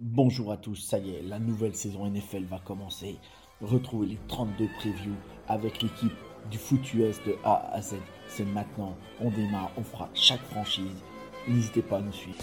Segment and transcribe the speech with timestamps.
[0.00, 3.16] Bonjour à tous, ça y est, la nouvelle saison NFL va commencer.
[3.60, 5.16] Retrouvez les 32 previews
[5.48, 6.12] avec l'équipe
[6.52, 7.96] du foot US de A à Z.
[8.28, 11.02] C'est maintenant, on démarre, on fera chaque franchise.
[11.48, 12.38] N'hésitez pas à nous suivre.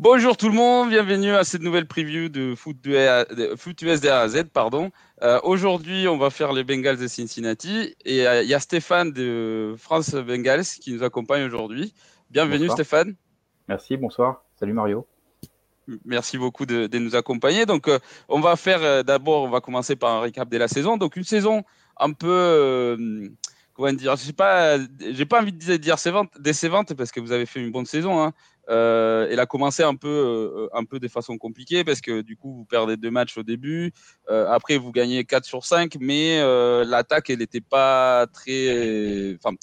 [0.00, 4.08] Bonjour tout le monde, bienvenue à cette nouvelle preview de Foot, de, foot US de
[4.08, 4.44] A à Z.
[4.44, 4.92] Pardon.
[5.22, 9.10] Euh, Aujourd'hui, on va faire les Bengals de Cincinnati et euh, il y a Stéphane
[9.10, 11.94] de France Bengals qui nous accompagne aujourd'hui.
[12.30, 12.76] Bienvenue Bonsoir.
[12.76, 13.16] Stéphane.
[13.66, 14.44] Merci, bonsoir.
[14.54, 15.04] Salut Mario.
[16.04, 17.66] Merci beaucoup de, de nous accompagner.
[17.66, 20.96] Donc, euh, on va faire d'abord, on va commencer par un récap de la saison.
[20.96, 21.64] Donc, une saison
[21.98, 22.96] un peu,
[23.74, 25.96] comment dire, je sais pas, j'ai pas envie de dire,
[26.38, 28.22] décevante parce que vous avez fait une bonne saison.
[28.22, 28.32] Hein.
[28.68, 32.36] Euh, elle a commencé un peu, euh, un peu de façon compliquée parce que du
[32.36, 33.92] coup, vous perdez deux matchs au début.
[34.30, 39.34] Euh, après, vous gagnez 4 sur 5, mais euh, l'attaque, elle n'était pas très.
[39.36, 39.56] Enfin,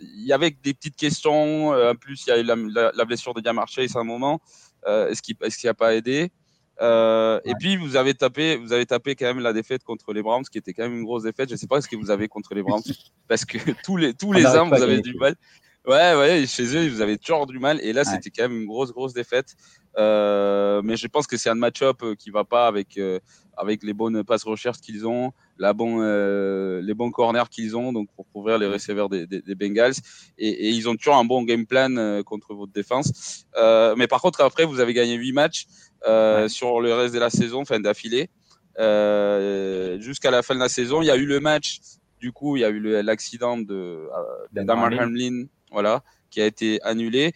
[0.00, 1.72] il y avait des petites questions.
[1.72, 4.00] Euh, En plus, il y a eu la, la, la blessure de Diamar Chase à
[4.00, 4.40] un moment.
[4.86, 6.32] Euh, est-ce qu'il est-ce qu'il n'a pas aidé?
[6.80, 10.22] Euh, Et puis vous avez tapé, vous avez tapé quand même la défaite contre les
[10.22, 11.48] Browns, qui était quand même une grosse défaite.
[11.48, 12.82] Je ne sais pas ce que vous avez contre les Browns,
[13.28, 15.36] parce que tous les tous les ans vous avez du mal.
[15.86, 17.80] Ouais, ouais, chez eux vous avez toujours du mal.
[17.82, 18.10] Et là Ouais.
[18.12, 19.54] c'était quand même une grosse grosse défaite.
[19.98, 23.18] Euh, mais je pense que c'est un match-up euh, qui va pas avec euh,
[23.58, 27.92] avec les bonnes passes recherches qu'ils ont, la bon, euh, les bons corners qu'ils ont,
[27.92, 29.92] donc pour couvrir les receveurs des, des, des Bengals.
[30.38, 33.44] Et, et, ils ont toujours un bon game plan euh, contre votre défense.
[33.58, 35.66] Euh, mais par contre, après, vous avez gagné huit matchs
[36.08, 36.48] euh, Ouais.
[36.48, 38.30] sur le reste de la saison, fin d'affilée.
[38.78, 41.80] Euh, Jusqu'à la fin de la saison, il y a eu le match.
[42.20, 44.08] Du coup, il y a eu l'accident de,
[44.52, 45.44] de Damar Hamlin.
[45.72, 47.32] Voilà, qui a été annulé.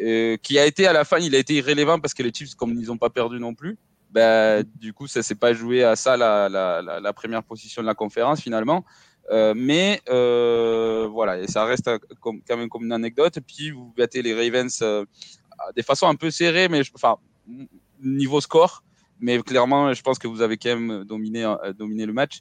[0.00, 2.54] Euh, qui a été à la fin, il a été irrélevant parce que les Chiefs,
[2.54, 3.76] comme ils n'ont pas perdu non plus,
[4.10, 8.40] ben, du coup, ça s'est pas joué à ça la, première position de la conférence
[8.40, 8.84] finalement.
[9.30, 13.38] Euh, mais euh, voilà, et ça reste comme, quand même comme une anecdote.
[13.46, 17.16] Puis vous battez les Ravens de façon un peu serrée, mais enfin
[18.02, 18.82] niveau score.
[19.20, 22.40] Mais clairement, je pense que vous avez quand même dominé, le match.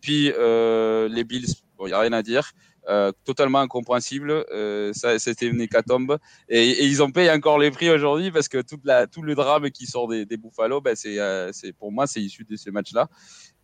[0.00, 2.52] Puis les Bills, il n'y a rien à dire.
[2.88, 4.30] Euh, totalement incompréhensible.
[4.30, 6.18] Euh, c'était une hécatombe.
[6.48, 10.08] Et, ils ont payé encore les prix aujourd'hui parce que tout le drame qui sort
[10.08, 13.08] des, Buffalo, ben euh, pour moi, c'est issu de ce match-là.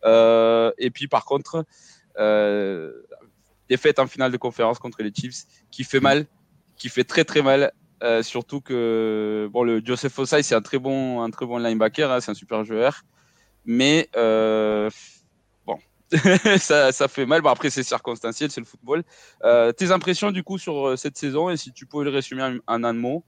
[0.04, 1.64] Euh, et puis, par contre,
[3.68, 6.26] défaite en finale de conférence contre les Chiefs qui fait mal,
[6.76, 7.72] qui fait très très mal.
[8.22, 12.20] Surtout que bon, le Joseph Osai, c'est un très bon, un très bon linebacker, hein,
[12.20, 13.02] c'est un super joueur.
[13.64, 14.10] Mais
[16.58, 17.42] ça, fait mal.
[17.42, 19.02] Bon, après, c'est circonstanciel, c'est le football.
[19.42, 21.50] Euh, tes impressions du coup sur euh, cette saison?
[21.50, 23.24] Et si tu pouvais le résumer en, un mot,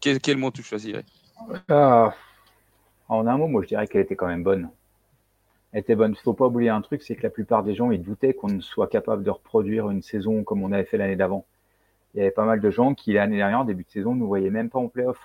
[0.00, 1.04] quel, mot tu choisirais?
[1.70, 2.08] Euh,
[3.08, 4.70] En un mot, moi je dirais qu'elle était quand même bonne.
[5.72, 6.12] Elle était bonne.
[6.12, 8.34] Il ne faut pas oublier un truc, c'est que la plupart des gens ils doutaient
[8.34, 11.44] qu'on soit capable de reproduire une saison comme on avait fait l'année d'avant.
[12.14, 14.26] Il y avait pas mal de gens qui l'année dernière, début de saison, ne nous
[14.26, 15.18] voyaient même pas en playoff.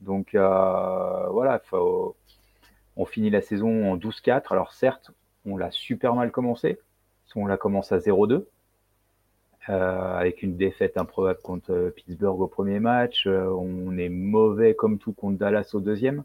[0.00, 2.16] Donc euh, voilà, faut...
[2.96, 4.44] on finit la saison en 12-4.
[4.50, 5.10] Alors certes,
[5.44, 6.78] on l'a super mal commencé.
[7.34, 8.46] On la commence à 0-2.
[9.68, 13.26] Euh, avec une défaite improbable contre euh, Pittsburgh au premier match.
[13.26, 16.22] Euh, on est mauvais comme tout contre Dallas au deuxième.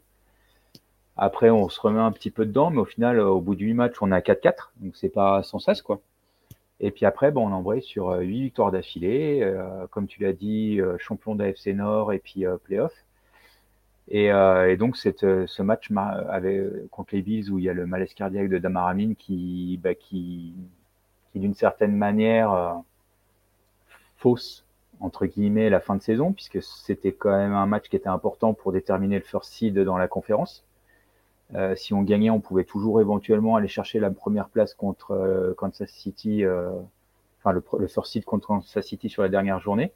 [1.16, 3.74] Après, on se remet un petit peu dedans, mais au final, au bout de 8
[3.74, 6.00] matchs, on est à 4-4, donc c'est pas sans cesse, quoi.
[6.80, 9.46] Et puis après, bon, on embraye sur 8 victoires d'affilée,
[9.90, 12.92] comme tu l'as dit, champion d'AFC Nord et puis playoff.
[14.12, 15.90] Et, euh, et, donc cette, ce match
[16.28, 19.80] avec, contre les Bills où il y a le malaise cardiaque de Damar Hamlin qui,
[19.82, 20.54] bah, qui,
[21.32, 22.74] qui d'une certaine manière euh,
[24.18, 24.66] fausse
[25.00, 28.52] entre guillemets la fin de saison puisque c'était quand même un match qui était important
[28.52, 30.64] pour déterminer le first seed dans la conférence.
[31.54, 35.54] Euh, si on gagnait, on pouvait toujours éventuellement aller chercher la première place contre euh,
[35.54, 36.70] Kansas City, euh,
[37.40, 39.92] enfin le first seed contre Kansas City sur la dernière journée.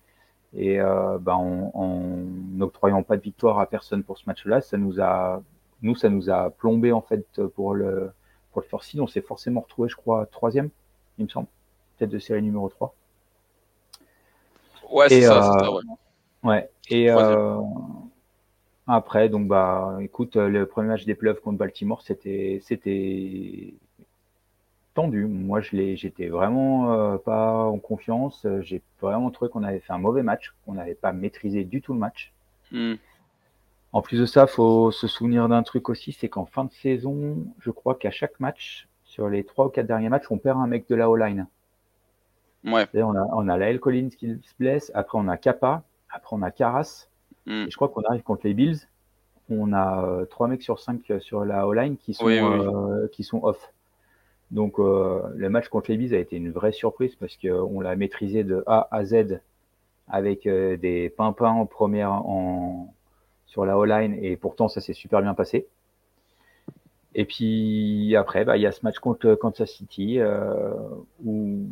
[0.56, 2.16] Et euh, ben, en
[2.52, 5.42] n'octroyant pas de victoire à personne pour ce match-là, ça nous a,
[5.82, 8.10] nous, ça nous a plombé en fait pour le
[8.52, 9.00] pour le first seed.
[9.00, 10.70] On s'est forcément retrouvé, je crois, troisième,
[11.18, 11.46] il me semble,
[11.98, 12.94] peut-être de série numéro 3.
[14.90, 15.82] Ouais, c'est ça, ça, ouais.
[16.42, 16.70] Ouais.
[16.88, 17.58] Et euh,
[18.86, 23.74] après, donc bah, écoute, le premier match des playoffs contre Baltimore, c'était, c'était,
[24.96, 25.26] tendu.
[25.26, 28.46] Moi, j'étais vraiment euh, pas en confiance.
[28.62, 31.92] J'ai vraiment trouvé qu'on avait fait un mauvais match, qu'on n'avait pas maîtrisé du tout
[31.92, 32.32] le match.
[32.72, 32.94] Hmm.
[33.92, 37.36] En plus de ça, faut se souvenir d'un truc aussi, c'est qu'en fin de saison,
[37.60, 40.66] je crois qu'à chaque match, sur les trois ou quatre derniers matchs, on perd un
[40.66, 41.46] mec de la O-line.
[42.64, 42.86] Ouais.
[42.94, 46.42] On a, on a Lael Collins qui se blesse, après on a Kappa, après on
[46.42, 47.08] a Caras.
[47.46, 47.66] Hmm.
[47.66, 48.80] Et je crois qu'on arrive contre les Bills,
[49.48, 53.40] on a euh, trois mecs sur cinq sur la O-line qui sont euh, qui sont
[53.44, 53.72] off.
[54.50, 57.96] Donc euh, le match contre les Bills a été une vraie surprise parce qu'on l'a
[57.96, 59.40] maîtrisé de A à Z
[60.08, 62.92] avec des pimpins en première en
[63.46, 65.66] sur la O-line et pourtant ça s'est super bien passé.
[67.14, 70.20] Et puis après, bah, il y a ce match contre Kansas City
[71.24, 71.66] où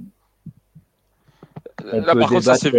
[1.82, 2.70] on là, par contre, ça,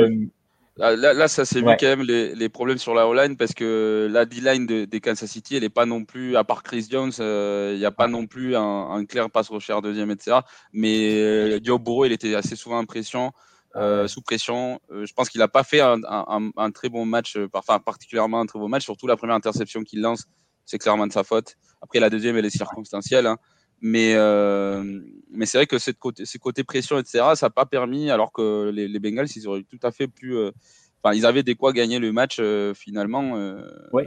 [0.78, 4.10] Là, là, ça s'est vu quand même les, les, problèmes sur la O-line parce que
[4.12, 7.14] la D-line de, des Kansas City, elle n'est pas non plus, à part Chris Jones,
[7.22, 10.40] euh, il n'y a pas non plus un, un clair passe cher deuxième, etc.
[10.74, 13.32] Mais euh, Burrow, il était assez souvent en pression,
[13.78, 14.82] euh, sous pression.
[14.92, 18.42] Euh, je pense qu'il n'a pas fait un, un, un, très bon match, enfin particulièrement
[18.42, 20.26] un très bon match, surtout la première interception qu'il lance,
[20.66, 21.56] c'est clairement de sa faute.
[21.82, 23.28] Après, la deuxième, elle est circonstancielle.
[23.28, 23.38] Hein.
[23.82, 25.02] Mais, euh,
[25.32, 28.32] mais c'est vrai que cette côté, ces côtés pression, etc., ça n'a pas permis, alors
[28.32, 30.36] que les, les, Bengals, ils auraient tout à fait pu.
[30.36, 30.52] Euh,
[31.04, 33.60] enfin, ils avaient des quoi gagner le match euh, finalement.
[33.94, 34.04] oui.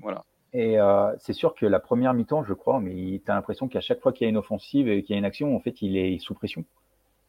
[0.00, 0.24] Voilà.
[0.54, 0.76] Et
[1.18, 4.12] c'est sûr que la première mi-temps, je crois, mais tu as l'impression qu'à chaque fois
[4.12, 6.18] qu'il y a une offensive et qu'il y a une action, en fait, il est
[6.18, 6.64] sous pression.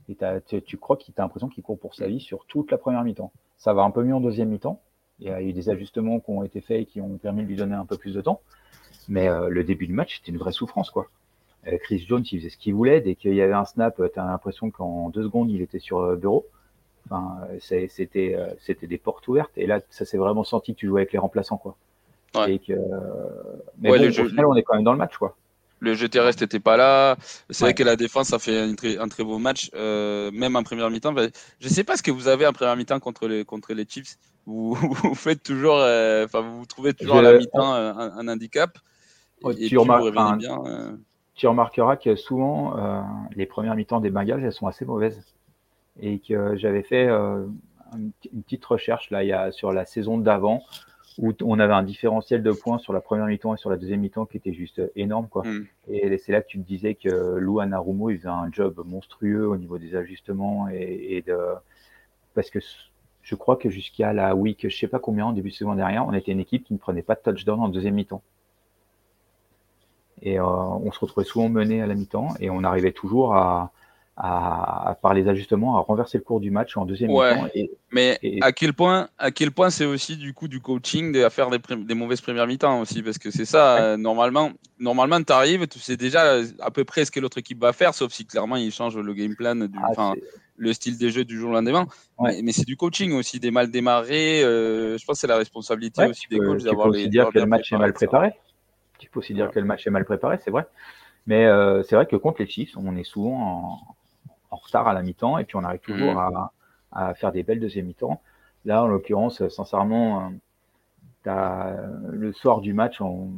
[0.07, 0.17] Et
[0.47, 3.03] tu, tu, crois qu'il a l'impression qu'il court pour sa vie sur toute la première
[3.03, 3.31] mi-temps.
[3.57, 4.81] Ça va un peu mieux en deuxième mi-temps.
[5.19, 7.47] Il y a eu des ajustements qui ont été faits et qui ont permis de
[7.47, 8.41] lui donner un peu plus de temps.
[9.07, 11.09] Mais le début du match, c'était une vraie souffrance, quoi.
[11.67, 13.01] Euh, Chris Jones, il faisait ce qu'il voulait.
[13.01, 15.99] Dès qu'il y avait un snap, tu as l'impression qu'en deux secondes, il était sur
[15.99, 16.45] euh, bureau.
[17.05, 19.51] Enfin, c'était euh, c'était des portes ouvertes.
[19.57, 21.75] Et là, ça s'est vraiment senti que tu jouais avec les remplaçants, quoi.
[22.47, 22.73] Et que,
[23.79, 25.35] mais bon, au final, on est quand même dans le match, quoi.
[25.79, 27.17] Le jeu terrestre n'était pas là.
[27.49, 30.55] C'est vrai que la défense a fait un très, un très beau match, euh, même
[30.55, 31.15] en première mi-temps.
[31.15, 33.85] Je ne sais pas ce que vous avez en première mi-temps contre les, contre les
[33.87, 34.17] Chiefs.
[34.45, 38.77] Vous, vous faites toujours, enfin, vous, vous trouvez toujours à la mi-temps un, un, handicap.
[39.49, 40.99] et tu puis remarques, vous revenez bien
[41.39, 43.01] tu remarqueras que souvent, euh,
[43.33, 45.23] les premières mi-temps des Bengals, elles sont assez mauvaises.
[46.01, 47.45] Et que j'avais fait euh,
[47.93, 50.61] une petite recherche là, il y a, sur la saison d'avant,
[51.17, 54.01] où on avait un différentiel de points sur la première mi-temps et sur la deuxième
[54.01, 55.29] mi-temps qui était juste énorme.
[55.29, 55.43] Quoi.
[55.45, 55.65] Mm.
[55.87, 59.47] Et c'est là que tu te disais que Lou Anarumo, il faisait un job monstrueux
[59.47, 61.37] au niveau des ajustements et, et de...
[62.33, 62.59] Parce que
[63.21, 66.05] je crois que jusqu'à la week, je sais pas combien, en début de saison dernière,
[66.05, 68.21] on était une équipe qui ne prenait pas de touchdown en deuxième mi-temps.
[70.21, 73.71] Et euh, on se retrouvait souvent mené à la mi-temps et on arrivait toujours à,
[74.17, 77.47] à, par les ajustements, à renverser le cours du match en deuxième mi-temps.
[77.91, 81.49] mais à quel point, à quel point c'est aussi du coup du coaching à faire
[81.49, 83.81] des, des, mauvaises premières mi-temps aussi, parce que c'est ça.
[83.81, 87.61] Euh, normalement, normalement, tu arrives, tu sais déjà à peu près ce que l'autre équipe
[87.61, 90.13] va faire, sauf si clairement il change le game plan, du, ah,
[90.57, 91.87] le style des jeux du jour au lendemain.
[92.19, 94.43] Mais, c'est du coaching aussi, des mal démarrés.
[94.43, 97.07] Euh, je pense que c'est la responsabilité aussi des coachs d'avoir les.
[97.07, 98.33] dire que le match est mal préparé.
[98.99, 100.67] Tu peux aussi dire que le match est mal préparé, c'est vrai.
[101.25, 103.85] Mais euh, c'est vrai que contre les Chiefs, on est souvent
[104.51, 106.49] en, retard à la mi-temps et puis on arrive toujours mm.
[106.91, 108.21] à, faire des belles deuxième mi-temps.
[108.65, 110.31] Là, en l'occurrence, sincèrement,
[111.27, 113.29] euh, le soir du match, on,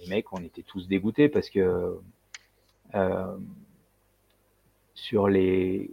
[0.00, 1.98] les mecs, on était tous dégoûtés parce que
[2.94, 3.36] euh,
[4.94, 5.90] sur les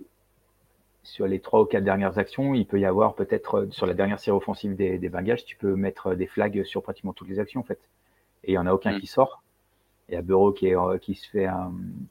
[1.04, 4.19] sur les trois ou quatre dernières actions, il peut y avoir peut-être sur la dernière
[4.19, 7.62] série offensive des, des Bengals, tu peux mettre des flags sur pratiquement toutes les actions
[7.62, 7.80] en fait
[8.44, 8.99] et il n'y en a aucun mm.
[8.99, 9.44] qui sort.
[10.09, 11.47] Il y a Bureau qui, est, euh, qui, se fait,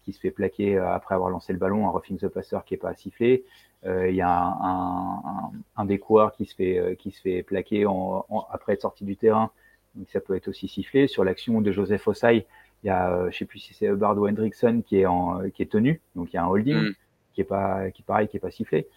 [0.04, 2.74] qui se fait plaquer euh, après avoir lancé le ballon, un roughing the passer qui
[2.74, 3.44] est pas sifflé.
[3.86, 7.42] Euh, il y a un, un, un, des coureurs qui se fait, qui se fait
[7.42, 9.50] plaquer en, après être sorti du terrain,
[9.94, 11.08] donc ça peut être aussi sifflé.
[11.08, 12.46] Sur l'action de Joseph Osai,
[12.82, 15.70] il y a, je sais plus si c'est Bardo Hendrickson qui est, en, qui est
[15.70, 16.94] tenu, donc il y a un holding mm.
[17.32, 18.88] qui est pas, qui pareil, qui est pas sifflé.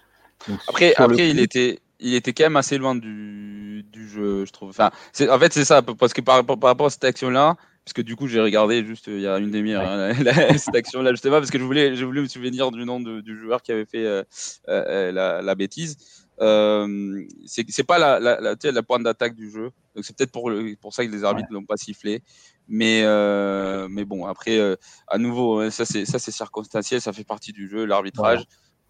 [0.68, 4.70] après, après il était, il était quand même assez loin du, du jeu, je trouve.
[4.70, 7.94] Enfin, c'est, en fait, c'est ça, parce que par, par, rapport à cette action-là, parce
[7.94, 10.14] que du coup, j'ai regardé juste il y a une demi-heure hein,
[10.58, 13.38] cette action-là, justement, parce que je voulais, je voulais me souvenir du nom de, du
[13.38, 14.24] joueur qui avait fait euh,
[14.70, 15.98] euh, la, la, bêtise.
[16.42, 20.32] Euh, c'est, c'est pas la, la, la, la pointe d'attaque du jeu, donc c'est peut-être
[20.32, 22.24] pour, pour ça que les arbitres l'ont pas sifflé.
[22.70, 24.76] Mais, euh, mais bon, après, euh,
[25.08, 28.46] à nouveau, hein, ça c'est, ça c'est circonstanciel, ça fait partie du jeu, l'arbitrage.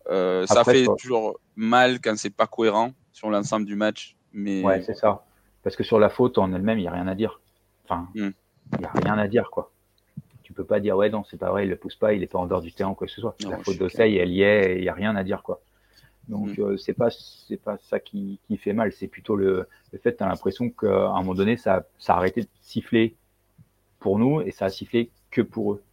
[0.10, 4.16] Euh, ça fait toujours mal quand c'est pas cohérent sur l'ensemble du match.
[4.34, 4.63] Mais...
[4.63, 5.25] Ouais, c'est ça.
[5.63, 7.42] Parce que sur la faute en elle-même, il n'y a rien à dire.
[7.86, 8.30] Enfin, hmm.
[8.74, 9.72] il n'y a rien à dire, quoi.
[10.44, 12.28] Tu peux pas dire, ouais, non, c'est pas vrai, il le pousse pas, il est
[12.28, 13.36] pas en dehors du terrain, quoi que ce soit.
[13.42, 15.62] la faute d'Oseille, elle y est, il n'y a rien à dire, quoi.
[16.28, 16.62] Donc, hmm.
[16.62, 20.16] euh, c'est pas, c'est pas ça qui, qui fait mal, c'est plutôt le, le fait,
[20.16, 23.16] tu as l'impression qu'à un moment donné, ça, ça a arrêté de siffler
[24.00, 25.84] pour nous et ça a sifflé que pour eux.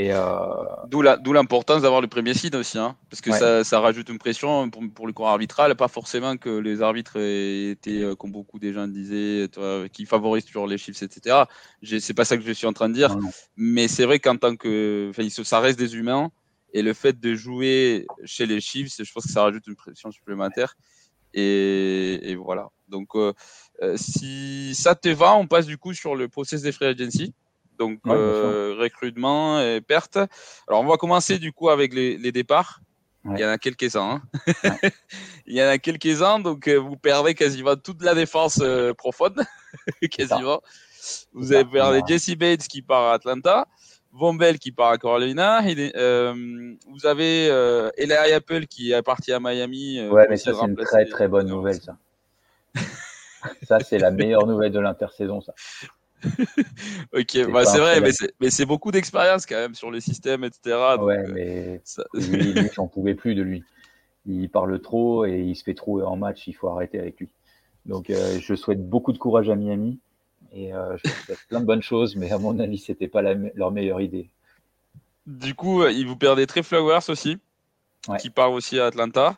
[0.00, 0.38] Et euh,
[0.86, 4.70] D'où l'importance d'avoir le premier seed aussi, hein, parce que ça, ça, rajoute une pression
[4.70, 5.74] pour, pour, le corps arbitral.
[5.74, 9.48] Pas forcément que les arbitres étaient, euh, comme beaucoup des gens disaient,
[9.92, 11.38] qui favorisent toujours les chiffres, etc.
[11.82, 13.18] C'est pas ça que je suis en train de dire.
[13.56, 15.10] Mais c'est vrai qu'en tant que.
[15.42, 16.30] Ça reste des humains.
[16.72, 20.12] Et le fait de jouer chez les Chiefs, je pense que ça rajoute une pression
[20.12, 20.76] supplémentaire.
[21.34, 22.68] Et, et voilà.
[22.86, 23.32] Donc, euh,
[23.96, 27.34] si ça te va, on passe du coup sur le process des free agency
[27.78, 30.16] donc euh, recrutement et perte.
[30.68, 32.80] Alors on va commencer du coup avec les, départs.
[33.24, 34.22] Il y en a quelques-uns.
[34.22, 34.22] Hein.
[35.46, 39.42] Il y en a quelques-uns, donc euh, vous perdez quasiment toute la défense euh, profonde,
[40.10, 40.62] quasiment.
[41.32, 43.66] Vous avez perdu Jesse Bates qui part à Atlanta,
[44.12, 47.46] Von Bell qui part à Carolina, vous avez
[47.96, 50.06] Eli Apple qui est parti à Miami.
[50.08, 51.96] ouais, mais ça c'est une très très bonne nouvelle ça.
[53.62, 55.54] ça c'est la meilleure nouvelle de l'intersaison ça.
[57.12, 58.00] ok, bah c'est vrai,
[58.40, 60.76] mais c'est beaucoup d'expérience quand même sur les systèmes, etc.
[61.00, 61.80] ouais, euh, mais
[62.14, 63.64] lui, lui j'en pouvais plus de lui.
[64.26, 67.28] Il parle trop et il se fait trop en match, il faut arrêter avec lui.
[67.86, 69.98] Donc euh, je souhaite beaucoup de courage à Miami
[70.52, 73.70] et euh, je souhaite plein de bonnes choses, mais à mon avis, c'était pas leur
[73.70, 74.30] meilleure idée.
[75.26, 77.38] Du coup, il vous perdez Trey Flowers aussi,
[78.18, 79.36] qui part aussi à Atlanta.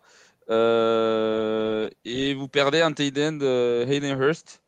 [0.49, 3.41] et vous perdez un tight end,
[3.87, 4.60] Hayden Hurst,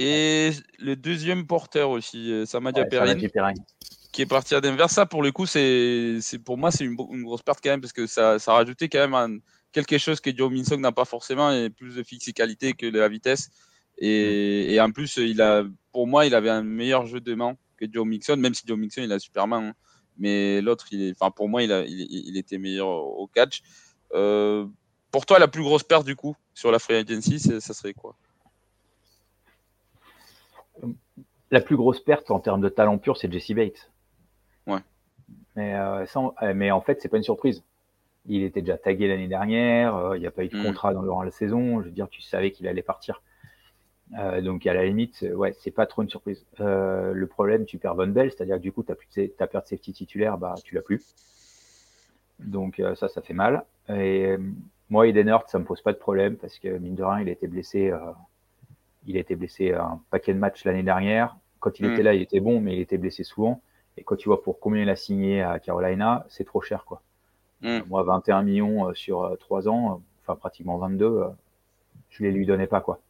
[0.00, 3.16] et le deuxième porteur aussi, euh, Samadia ouais,
[4.12, 4.86] qui est parti à Denver.
[4.88, 8.06] Ça, pour le coup, c'est, pour moi, c'est une, grosse perte quand même, parce que
[8.06, 9.40] ça, ça a rajouté quand même
[9.72, 13.08] quelque chose que Joe Minson n'a pas forcément, et plus de physicalité que de la
[13.08, 13.50] vitesse.
[13.98, 14.82] Et, mm.
[14.82, 18.06] en plus, il a, pour moi, il avait un meilleur jeu de main que Joe
[18.06, 19.70] Mixon, même si Joe Mixon, il a super main.
[19.70, 19.72] Hein.
[20.16, 23.62] Mais l'autre, enfin, pour moi, il, a, il, était meilleur au catch.
[24.14, 24.64] Euh,
[25.10, 28.16] pour toi, la plus grosse perte, du coup, sur la free agency, ça serait quoi?
[31.50, 33.90] La plus grosse perte en termes de talent pur, c'est Jesse Bates.
[34.66, 34.80] Ouais.
[35.56, 36.04] Mais, euh,
[36.42, 37.64] euh, mais en fait, c'est pas une surprise.
[38.26, 39.96] Il était déjà tagué l'année dernière.
[39.96, 40.62] Euh, il n'y a pas eu de mm.
[40.62, 41.80] contrat durant la saison.
[41.80, 43.22] Je veux dire, tu savais qu'il allait partir.
[44.42, 46.44] donc à la limite, ouais, c'est pas trop une surprise.
[46.58, 49.68] le problème, tu perds Von Bell, c'est-à-dire que du coup, tu as, de, as perdu
[49.68, 51.14] safety titulaire, bah tu l'as plus.
[52.38, 53.64] Donc ça, ça fait mal.
[53.88, 54.36] Et
[54.90, 57.28] moi, Eden Hurt, ça me pose pas de problème parce que mine de rien, il
[57.28, 57.92] a été blessé
[59.08, 61.36] il a été blessé un paquet de matchs l'année dernière.
[61.60, 62.04] Quand il était mm.
[62.04, 63.60] là, il était bon, mais il était blessé souvent.
[63.96, 67.02] Et quand tu vois pour combien il a signé à Carolina, c'est trop cher, quoi.
[67.62, 67.80] Mm.
[67.88, 71.24] Moi, 21 millions euh, sur 3 euh, ans, enfin pratiquement 22, euh,
[72.10, 73.00] je les lui donnais pas, quoi.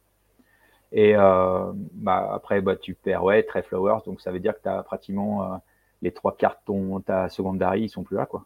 [0.91, 4.69] Et bah, après, bah, tu perds, ouais, Trey Flowers, donc ça veut dire que tu
[4.69, 5.61] as pratiquement
[6.01, 8.45] les trois quarts de ton, ta secondary, ils sont plus là, quoi.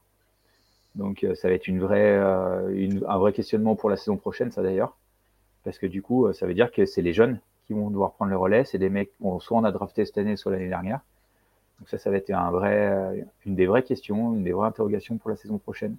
[0.95, 4.98] Donc ça va être une vraie, un vrai questionnement pour la saison prochaine, ça d'ailleurs
[5.63, 8.13] parce que du coup, euh, ça veut dire que c'est les jeunes qui vont devoir
[8.13, 8.65] prendre le relais.
[8.65, 11.00] C'est des mecs, soit on a drafté cette année, soit l'année dernière.
[11.79, 14.67] Donc ça, ça va être un vrai, euh, une des vraies questions, une des vraies
[14.67, 15.96] interrogations pour la saison prochaine.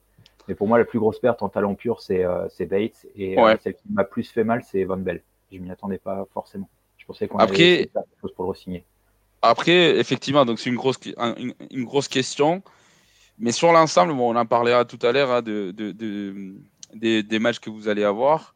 [0.47, 3.07] Mais pour moi, la plus grosse perte en talent pur, c'est euh, Bates.
[3.17, 5.23] Et celle qui m'a plus fait mal, c'est Von Bell.
[5.51, 6.69] Je m'y attendais pas forcément.
[6.99, 7.55] Je pensais qu'on Après...
[7.55, 7.91] avait
[8.21, 8.85] chose pour le re-signer.
[9.41, 12.63] Après, effectivement, donc c'est une grosse, une, grosse question.
[13.39, 16.55] Mais sur l'ensemble, bon, on en parlera tout à l'heure hein, de, de, de,
[16.95, 18.54] des, des, matchs que vous allez avoir.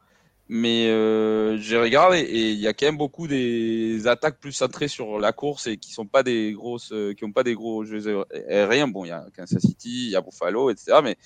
[0.51, 4.89] Mais euh, j'ai regardé et il y a quand même beaucoup des attaques plus centrées
[4.89, 7.85] sur la course et qui sont pas des grosses, euh, qui ont pas des gros
[7.85, 8.89] jeux aériens.
[8.89, 11.01] Bon, il y a Kansas City, il y a Buffalo, etc.
[11.05, 11.17] Mais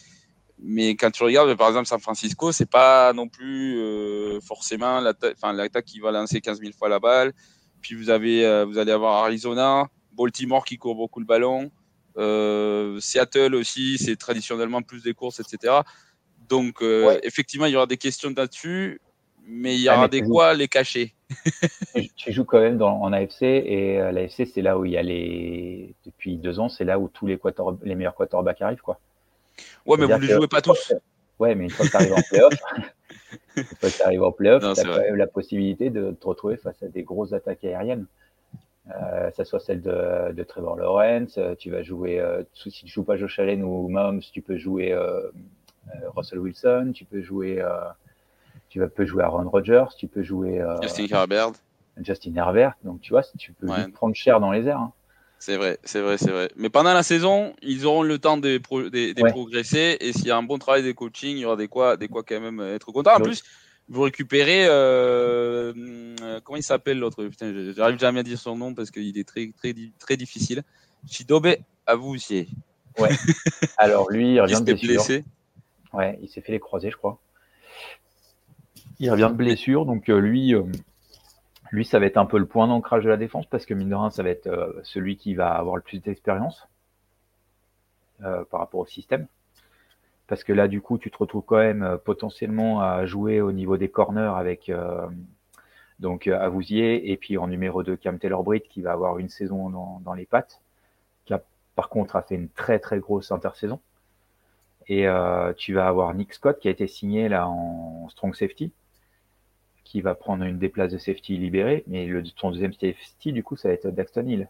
[0.58, 5.36] mais quand tu regardes par exemple San Francisco, c'est pas non plus euh, forcément l'attaque,
[5.40, 7.32] enfin qui va lancer 15 000 fois la balle.
[7.80, 11.70] Puis vous avez, euh, vous allez avoir Arizona, Baltimore qui court beaucoup le ballon,
[13.00, 15.74] Seattle aussi, c'est traditionnellement plus des courses, etc.
[16.48, 16.82] Donc
[17.22, 19.00] effectivement, il y aura des questions là-dessus
[19.46, 21.14] mais il y aura des quoi les cacher.
[22.16, 24.98] tu, joues quand même dans, en AFC et euh, l'AFC c'est là où il y
[24.98, 27.38] a les depuis deux ans c'est là où tous les
[27.84, 29.00] les meilleurs quarterbacks arrivent quoi.
[29.86, 30.92] Ouais mais vous ne les jouez pas tous.
[31.38, 32.54] Ouais mais une fois que tu arrives en playoff,
[33.56, 36.26] une fois que tu arrives en playoff, tu as quand même la possibilité de te
[36.26, 38.06] retrouver face à des grosses attaques aériennes.
[38.90, 42.88] Euh, ça soit celle de, de, Trevor Lawrence, euh, tu vas jouer, euh, si tu
[42.88, 44.96] joues pas Josh Allen ou Moms, tu peux jouer
[46.16, 47.64] Russell Wilson, tu peux jouer
[48.72, 51.52] tu peux jouer Aaron Rodgers, tu peux jouer euh, Justin Herbert.
[52.02, 52.72] Justin Herbert.
[52.84, 54.78] Donc tu vois, tu peux prendre cher dans les airs.
[54.78, 54.92] Hein.
[55.38, 56.50] C'est vrai, c'est vrai, c'est vrai.
[56.56, 59.98] Mais pendant la saison, ils auront le temps de, progresser.
[60.00, 62.08] Et s'il y a un bon travail de coaching, il y aura des quoi, des
[62.08, 63.14] quoi quand même être content.
[63.14, 63.42] En plus,
[63.88, 64.66] vous récupérez.
[64.68, 67.24] Euh, comment il s'appelle l'autre?
[67.24, 70.62] Putain, j'arrive jamais à dire son nom parce qu'il est très, très, très difficile.
[71.06, 71.56] Shidobe
[72.04, 72.48] aussi.
[72.98, 73.10] Ouais.
[73.76, 75.24] Alors lui, il revient de blessé.
[75.92, 77.18] Ouais, il s'est fait les croisés, je crois.
[79.02, 80.62] Il revient de blessure, donc euh, lui, euh,
[81.72, 83.88] lui, ça va être un peu le point d'ancrage de la défense parce que mine
[83.88, 86.68] de rien, ça va être euh, celui qui va avoir le plus d'expérience.
[88.20, 89.26] par rapport au système.
[90.28, 93.76] Parce que là, du coup, tu te retrouves quand même potentiellement à jouer au niveau
[93.76, 94.70] des corners avec
[95.98, 99.68] donc Avouzier et puis en numéro 2 Cam Taylor-Britt qui va avoir une saison
[100.04, 100.60] dans, les pattes,
[101.24, 101.42] qui a
[101.74, 103.80] par contre a fait une très très grosse intersaison.
[104.86, 108.72] Et euh, tu vas avoir Nick Scott qui a été signé là en strong safety,
[109.92, 113.44] qui va prendre une des places de safety libérées, mais le, ton deuxième safety, du
[113.44, 114.48] coup, ça va être Daxton Hill.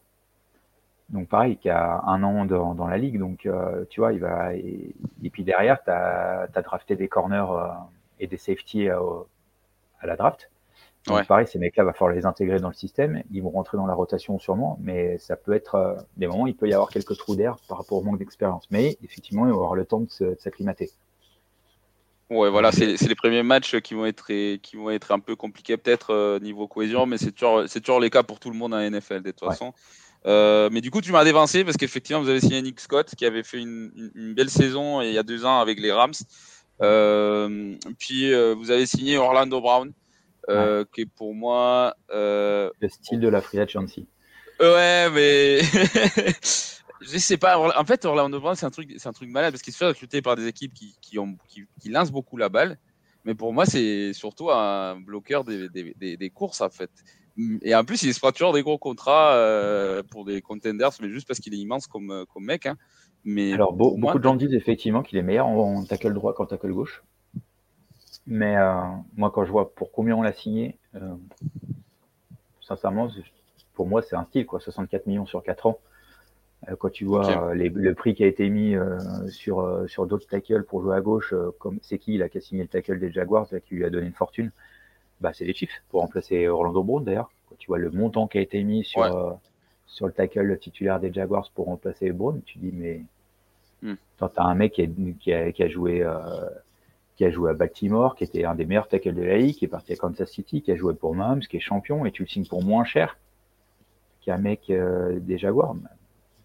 [1.09, 4.21] Donc pareil, qui a un an dans, dans la ligue, donc euh, tu vois, il
[4.21, 4.95] va et,
[5.33, 7.67] puis derrière, tu as, drafté des corners euh,
[8.21, 9.01] et des safety à,
[10.01, 10.49] à la draft.
[11.09, 13.25] Donc pareil, ces mecs-là, va falloir les intégrer dans le système.
[13.33, 16.55] Ils vont rentrer dans la rotation sûrement, mais ça peut être euh, des moments, il
[16.55, 18.69] peut y avoir quelques trous d'air par rapport au manque d'expérience.
[18.71, 20.91] Mais effectivement, il va avoir le temps de s'acclimater.
[22.33, 25.77] Ouais, voilà, c'est les premiers matchs qui vont être, qui vont être un peu compliqués
[25.77, 28.79] peut-être euh, niveau cohésion, mais c'est toujours, toujours les cas pour tout le monde en
[28.79, 29.73] NFL de toute façon.
[30.25, 33.27] Euh, mais du coup, tu m'as dévancé parce qu'effectivement, vous avez signé Nick Scott qui
[33.27, 36.13] avait fait une, une, belle saison il y a deux ans avec les Rams.
[37.99, 39.93] puis vous avez signé Orlando Brown
[40.49, 41.95] euh, qui est pour moi.
[42.11, 44.07] Euh, le style de la free agency.
[44.61, 45.61] Ouais, mais.
[47.03, 47.59] je sais pas.
[47.59, 49.87] En fait, Orlando Brown, c'est un truc, c'est un truc malade parce qu'il se fait
[49.87, 52.79] recruter par des équipes qui, qui, ont, qui, qui lancent beaucoup la balle.
[53.25, 56.91] Mais pour moi, c'est surtout un bloqueur des, des, des, courses, en fait.
[57.63, 61.09] Et en plus, il se fera toujours des gros contrats euh, pour des contenders, mais
[61.09, 62.67] juste parce qu'il est immense comme, comme mec.
[62.67, 62.77] Hein.
[63.25, 66.73] Mais Alors, beaucoup de gens disent effectivement qu'il est meilleur en tackle droit qu'en tackle
[66.73, 67.03] gauche.
[68.27, 68.83] Mais euh,
[69.17, 71.15] moi, quand je vois pour combien on l'a signé, euh,
[72.61, 73.09] sincèrement,
[73.75, 74.61] pour moi, c'est un style, quoi.
[74.61, 75.79] 64 millions sur 4 ans.
[76.69, 78.75] Euh, quand tu vois le prix qui a été mis
[79.29, 82.63] sur, sur d'autres tackles pour jouer à gauche, comme c'est qui là qui a signé
[82.63, 84.51] le tackle des Jaguars, qui lui a donné une fortune
[85.21, 87.31] bah, C'est les Chiefs, pour remplacer Orlando Brown d'ailleurs.
[87.49, 89.39] Quand tu vois le montant qui a été mis sur,
[89.87, 93.03] sur le tackle titulaire des Jaguars pour remplacer Brown, tu dis, mais
[93.83, 93.95] hmm.
[94.19, 94.87] tu as un mec qui a,
[95.19, 96.05] qui a, qui a joué
[97.17, 99.65] qui a joué à Baltimore, qui était un des meilleurs tackles de la ligue, qui
[99.65, 102.23] est parti à Kansas City, qui a joué pour Mahomes, qui est champion, et tu
[102.23, 103.19] le signes pour moins cher
[104.23, 105.77] qu'un mec euh, des Jaguars.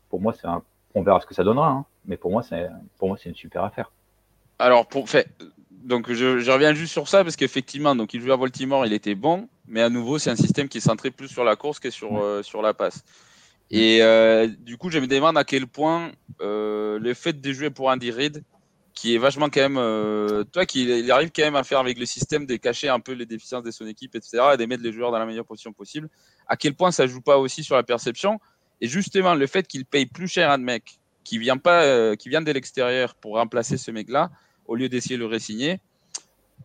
[0.09, 0.61] Pour moi, c'est un...
[0.95, 1.85] on verra ce que ça donnera, hein.
[2.05, 3.91] mais pour moi, c'est pour moi, c'est une super affaire.
[4.59, 5.29] Alors, pour fait,
[5.71, 9.15] donc je, reviens juste sur ça parce qu'effectivement, donc il jouait à Baltimore, il était
[9.15, 11.89] bon, mais à nouveau, c'est un système qui est centré plus sur la course que
[11.89, 13.03] sur euh, sur la passe.
[13.69, 17.87] Et euh, du coup, je me demande à quel point le fait de jouer pour
[17.89, 18.43] Andy Reid
[18.97, 21.99] qui est vachement quand même, euh, toi, qui il arrive quand même à faire avec
[21.99, 24.81] le système de cacher un peu les déficiences de son équipe, etc., et de mettre
[24.81, 26.09] les joueurs dans la meilleure position possible.
[26.47, 28.39] À quel point ça joue pas aussi sur la perception
[28.81, 32.29] Et justement, le fait qu'il paye plus cher un mec qui vient pas, euh, qui
[32.29, 34.29] vient de l'extérieur pour remplacer ce mec-là,
[34.67, 35.79] au lieu d'essayer de le résigner,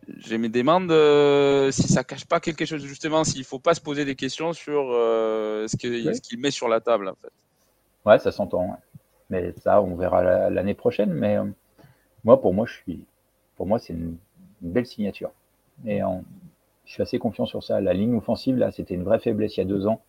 [0.07, 3.81] je me demande euh, si ça cache pas quelque chose justement, s'il faut pas se
[3.81, 5.75] poser des questions sur ce
[6.19, 7.31] qu'il met sur la table en fait.
[8.05, 8.77] Ouais, ça s'entend.
[9.29, 11.13] Mais ça, on verra l'année prochaine.
[11.13, 11.37] Mais
[12.23, 13.05] moi, pour moi, je suis,
[13.55, 14.17] pour moi, c'est une,
[14.61, 15.31] belle signature.
[15.85, 15.99] Et
[16.85, 17.81] je suis assez confiant sur ça.
[17.81, 20.01] La ligne offensive, là, c'était une vraie faiblesse il y a deux ans.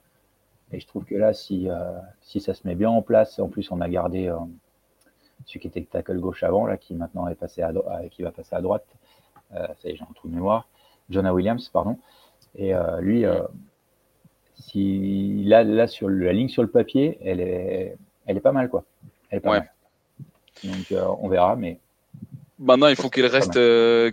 [0.73, 3.49] Et je trouve que là, si, euh, si ça se met bien en place, en
[3.49, 4.37] plus, on a gardé euh,
[5.47, 8.31] celui qui était tackle gauche avant, là, qui maintenant est passé à, euh, qui va
[8.31, 8.87] passer à droite.
[9.53, 10.69] ça y est, j'ai un trou de mémoire.
[11.11, 11.99] Jonah Williams, pardon.
[12.57, 13.25] Et lui,
[14.55, 17.97] si là, là, sur la ligne sur le papier, elle est,
[18.27, 18.85] elle est pas mal, quoi.
[19.29, 19.73] Elle est pas mal.
[20.63, 21.79] Donc, on verra, mais
[22.59, 23.59] Maintenant, il faut qu'il reste,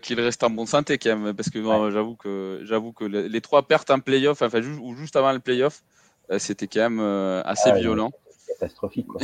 [0.01, 1.61] qu'il reste en bonne santé quand même, parce que
[1.91, 5.39] j'avoue que, j'avoue que les, trois pertes en playoff, enfin, juste, ou juste avant le
[5.39, 5.83] playoff,
[6.39, 8.11] c'était quand même euh, assez ah, violent.
[8.47, 9.21] Catastrophique, quoi.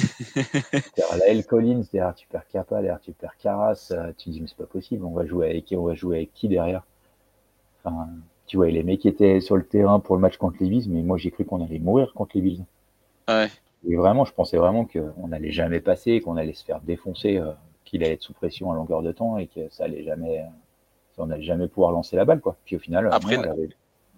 [1.18, 1.46] la L.
[1.46, 4.66] Collins, derrière, tu perds Kappa, derrière, tu perds Carras, tu te dis, mais c'est pas
[4.66, 6.84] possible, on va jouer avec qui, on va jouer avec qui derrière?
[7.84, 8.08] Enfin,
[8.46, 10.90] tu vois, les mecs qui étaient sur le terrain pour le match contre les Bills,
[10.90, 12.66] mais moi, j'ai cru qu'on allait mourir contre les Bills.
[13.28, 13.48] Ouais.
[13.88, 17.42] Et vraiment, je pensais vraiment qu'on n'allait jamais passer, qu'on allait se faire défoncer
[17.88, 20.44] qu'il allait être sous pression à longueur de temps et que ça allait jamais,
[21.18, 22.58] on n'allait jamais pouvoir lancer la balle, quoi.
[22.66, 23.38] Puis au final, après,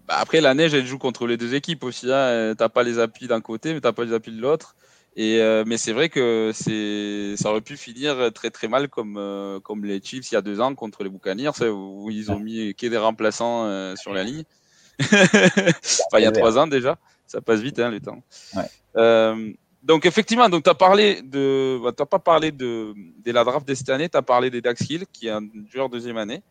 [0.10, 2.12] bah, après la neige, elle joue contre les deux équipes aussi.
[2.12, 2.56] Hein.
[2.58, 4.76] T'as pas les appuis d'un côté, mais t'as pas les appuis de l'autre.
[5.16, 9.18] Et euh, mais c'est vrai que c'est, ça aurait pu finir très très mal comme
[9.18, 12.40] euh, comme les Chiefs il y a deux ans contre les Buccaneers où ils ont
[12.40, 14.46] mis que des remplaçants euh, sur la ligne.
[15.00, 16.98] enfin, il y a trois ans déjà.
[17.28, 18.24] Ça passe vite hein, le temps.
[18.56, 22.94] Ouais donc effectivement, donc tu as parlé de, bah, pas parlé de,
[23.24, 25.48] de la draft de cette année, tu as parlé des Dax Hill, qui est un
[25.72, 26.38] joueur deuxième année.
[26.38, 26.42] Mm.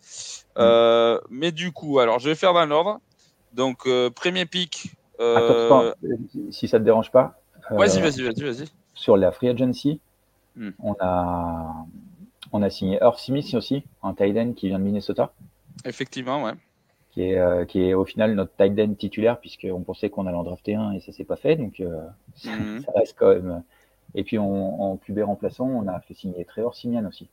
[0.59, 3.01] Euh, mais du coup, alors je vais faire dans l'ordre.
[3.53, 4.95] Donc euh, premier pick.
[5.21, 5.93] Euh...
[6.51, 7.41] si ça te dérange pas.
[7.71, 8.65] Vas-y, vas-y, vas-y, vas-y.
[8.95, 10.01] Sur la free agency,
[10.57, 10.71] mm.
[10.79, 11.87] on a
[12.53, 15.33] on a signé Earth Smith aussi, un tight qui vient de Minnesota.
[15.85, 16.53] Effectivement, ouais
[17.19, 20.37] qui est, euh, qui est au final notre tight end titulaire, puisqu'on pensait qu'on allait
[20.37, 21.57] en drafter un et ça s'est pas fait.
[21.57, 22.01] Donc, euh,
[22.45, 22.83] mhm.
[22.83, 23.63] ça, reste quand même
[24.15, 27.29] Et puis en, QB remplaçant, on a fait signer Trevor Simian aussi.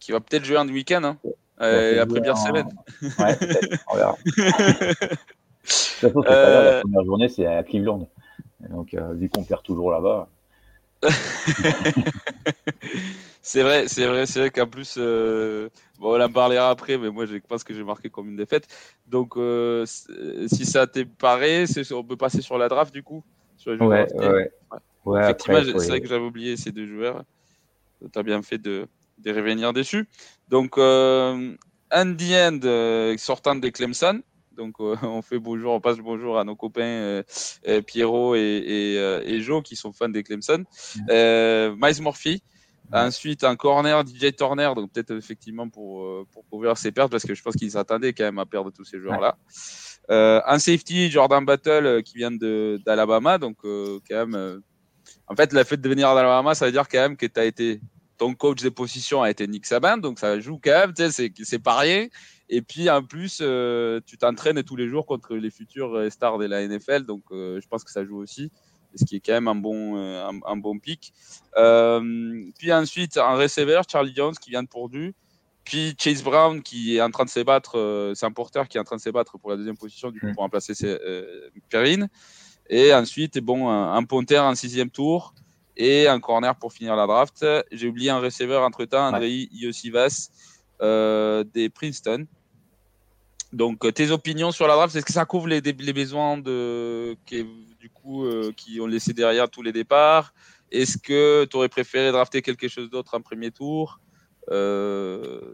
[0.00, 1.16] Qui va peut-être jouer un week-end, hein,
[1.60, 2.68] euh, la première semaine.
[3.02, 3.38] Ouais,
[3.90, 4.16] on verra.
[4.26, 8.08] de toute façon, la première journée, c'est à Cleveland.
[8.70, 10.28] Donc, vu qu'on perd toujours là-bas.
[13.42, 17.10] c'est vrai, c'est vrai, c'est vrai qu'en plus, euh, bon, on en parlera après, mais
[17.10, 18.68] moi je pense que j'ai marqué comme une défaite.
[19.06, 23.24] Donc, euh, si ça t'est paré, on peut passer sur la draft du coup.
[23.56, 24.50] Sur ouais, ouais,
[25.06, 25.22] ouais.
[25.22, 27.24] Effectivement, c'est vrai que j'avais oublié ces deux joueurs.
[28.12, 28.86] Tu as bien fait de,
[29.22, 30.08] de revenir dessus.
[30.48, 31.56] Donc, euh,
[31.92, 34.22] Andy End euh, sortant des Clemson.
[34.56, 39.40] Donc, euh, on fait bonjour, on passe bonjour à nos copains euh, Pierrot et, et,
[39.40, 40.64] Joe qui sont fans des Clemson.
[41.08, 42.42] Miles Murphy.
[42.94, 47.34] Ensuite, un corner, DJ Turner, donc peut-être effectivement pour, pour couvrir ses pertes, parce que
[47.34, 49.38] je pense qu'ils s'attendaient quand même à perdre tous ces joueurs-là.
[50.10, 54.60] un safety, Jordan Battle, qui vient d'Alabama, donc quand même.
[55.26, 57.46] en fait, le fait de venir d'Alabama, ça veut dire quand même que tu as
[57.46, 57.80] été
[58.22, 61.32] ton coach des positions a été Nick Saban, donc ça joue quand même, tu sais,
[61.42, 62.06] c'est pas rien.
[62.48, 66.38] Et puis en plus, euh, tu t'entraînes tous les jours contre les futurs euh, stars
[66.38, 68.52] de la NFL, donc euh, je pense que ça joue aussi,
[68.94, 71.12] ce qui est quand même un bon, un, bon pic.
[72.58, 75.14] puis ensuite, un receiver, Charlie Jones qui vient de Purdue.
[75.64, 78.80] Puis Chase Brown qui est en train de se battre, c'est un porteur qui est
[78.80, 80.34] en train de se battre pour la deuxième position, du coup, mm.
[80.34, 80.74] pour remplacer
[81.70, 82.08] Perrine.
[82.70, 85.34] Et ensuite, bon, un, un ponter en sixième tour
[85.76, 87.44] et un corner pour finir la draft.
[87.70, 90.30] J'ai oublié un receiver entre-temps, Andrei Iosivas
[90.80, 92.26] des Princeton.
[93.52, 97.16] Donc, euh, tes opinions sur la draft, est-ce que ça couvre les, les besoins de,
[97.26, 97.46] qui,
[97.78, 100.32] du coup, euh, qui ont laissé derrière tous les départs?
[100.70, 104.00] Est-ce que tu aurais préféré drafter quelque chose d'autre en premier tour?
[104.50, 105.52] Euh,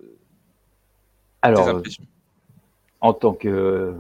[1.43, 1.83] Alors,
[3.01, 3.95] en tant que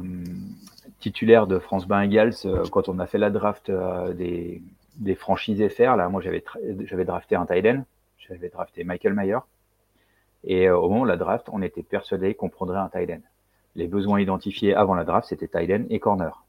[1.00, 2.36] titulaire de France Bengals,
[2.70, 3.70] quand on a fait la draft
[4.16, 4.62] des,
[4.98, 6.44] des franchises FR, là, moi j'avais
[6.84, 7.84] j'avais drafté un Tyden,
[8.18, 9.38] j'avais drafté Michael Mayer,
[10.44, 13.22] et au moment de la draft, on était persuadé qu'on prendrait un Tyden
[13.78, 16.44] les besoins identifiés avant la draft, c'était tight et corner.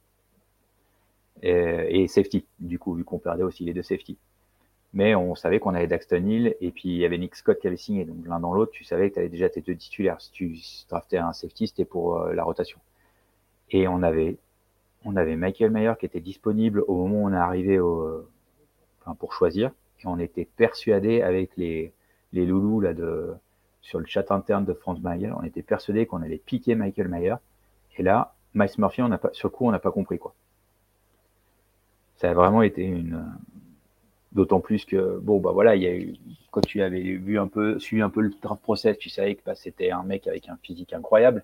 [1.41, 4.17] Et, safety, du coup, vu qu'on perdait aussi les deux safety.
[4.91, 7.67] Mais on savait qu'on avait Daxton Hill et puis il y avait Nick Scott qui
[7.67, 8.03] avait signé.
[8.03, 10.19] Donc l'un dans l'autre, tu savais que tu avais déjà tes deux titulaires.
[10.19, 10.57] Si tu
[10.89, 12.79] draftais un safety, c'était pour euh, la rotation.
[13.69, 14.38] Et on avait,
[15.05, 18.25] on avait Michael Mayer qui était disponible au moment où on est arrivé au,
[19.15, 19.72] pour choisir.
[20.02, 21.93] Et on était persuadé avec les,
[22.34, 22.82] les loulous
[23.82, 27.36] sur le chat interne de France Mayer, on était persuadé qu'on allait piquer Michael Mayer.
[27.98, 30.34] Et là, Miles Murphy, on pas, sur le coup, on n'a pas compris quoi.
[32.17, 33.26] Ça a vraiment été une.
[34.32, 36.13] D'autant plus que, bon, bah voilà, il y a eu,
[36.52, 39.56] quand tu avais vu un peu, suivi un peu le process, tu savais que bah,
[39.56, 41.43] c'était un mec avec un physique incroyable,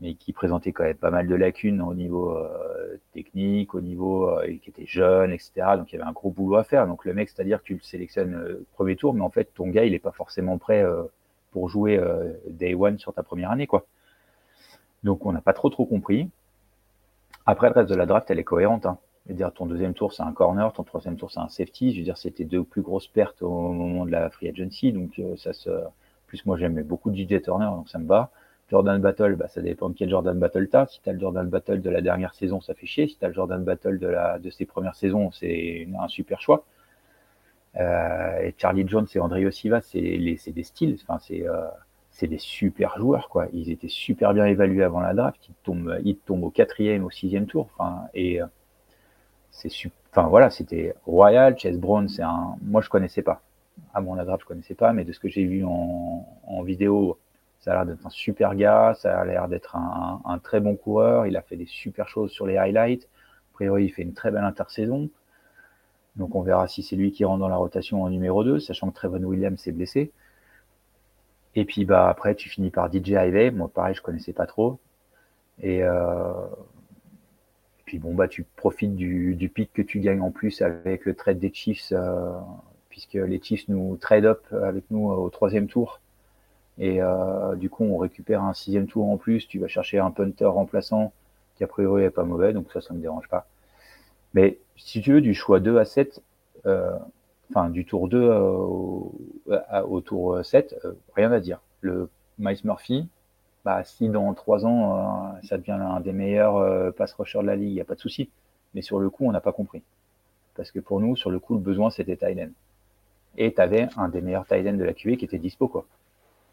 [0.00, 2.73] mais qui présentait quand même pas mal de lacunes au niveau euh,
[3.14, 5.52] technique, au niveau, euh, qui était jeune, etc.
[5.76, 6.86] Donc il y avait un gros boulot à faire.
[6.86, 9.68] Donc le mec, c'est-à-dire que tu le sélectionnes euh, premier tour, mais en fait, ton
[9.68, 10.84] gars, il n'est pas forcément prêt
[11.54, 13.86] pour jouer euh, Day One sur ta première année, quoi.
[15.04, 16.28] Donc on n'a pas trop trop compris.
[17.46, 18.86] Après, le reste de la draft, elle est cohérente.
[18.86, 18.98] Hein.
[19.24, 21.92] Je veux dire, ton deuxième tour, c'est un corner, ton troisième tour, c'est un safety.
[21.92, 24.92] Je veux dire, c'était deux plus grosses pertes au moment de la free agency.
[24.92, 25.70] Donc, euh, ça se.
[26.26, 28.30] Plus, moi, j'aimais beaucoup DJ Turner, donc ça me va.
[28.70, 30.86] Jordan Battle, bah, ça dépend de quel Jordan Battle t'as.
[30.86, 33.08] Si t'as le Jordan Battle de la dernière saison, ça fait chier.
[33.08, 36.64] Si t'as le Jordan Battle de, ses premières saisons, c'est un super choix.
[37.76, 41.66] Euh, et Charlie Jones et André Osiva, c'est des styles, enfin c'est euh,
[42.10, 43.48] c'est des super joueurs quoi.
[43.52, 45.40] Ils étaient super bien évalués avant la draft.
[45.48, 47.68] Ils tombent, ils tombent au quatrième, au sixième tour.
[47.74, 48.46] Enfin et euh,
[49.50, 49.70] c'est
[50.12, 51.58] enfin voilà, c'était royal.
[51.58, 53.42] Chase Brown, c'est un, moi je connaissais pas.
[53.92, 57.18] Avant la draft, je connaissais pas, mais de ce que j'ai vu en vidéo,
[57.64, 58.94] ça a l'air d'être un super gars.
[58.94, 61.26] Ça a l'air d'être un, très bon coureur.
[61.26, 63.04] Il a fait des super choses sur les highlights.
[63.04, 65.08] A priori, il fait une très belle intersaison.
[66.16, 68.90] Donc on verra si c'est lui qui rentre dans la rotation en numéro 2, sachant
[68.90, 70.12] que Trevon Williams s'est blessé.
[71.54, 74.78] Et puis bah après tu finis par DJ Ivey, moi pareil je connaissais pas trop.
[75.60, 76.32] Et, euh...
[77.84, 81.38] puis bon bah tu profites du, pic que tu gagnes en plus avec le trade
[81.38, 82.38] des Chiefs, euh,
[82.90, 86.00] puisque les Chiefs nous trade up avec nous au troisième tour.
[86.78, 90.10] Et euh, du coup on récupère un sixième tour en plus, tu vas chercher un
[90.10, 91.12] punter remplaçant
[91.56, 93.46] qui a priori est pas mauvais, donc ça ça me dérange pas.
[94.34, 96.20] Mais si tu veux, du choix 2 à 7,
[96.66, 96.98] euh,
[97.50, 98.42] enfin du tour 2 euh,
[99.86, 101.60] au, tour 7, euh, rien à dire.
[101.80, 102.08] Le
[102.38, 103.08] Miles Murphy,
[103.64, 107.70] bah, si dans 3 ans, ça devient un des meilleurs pass rushers de la ligue,
[107.70, 108.30] il n'y a pas de souci.
[108.74, 109.82] Mais sur le coup, on n'a pas compris.
[110.56, 112.52] Parce que pour nous, sur le coup, le besoin, c'était Tyden.
[113.36, 115.86] Et tu avais un des meilleurs Tyden de la QV qui était dispo, quoi.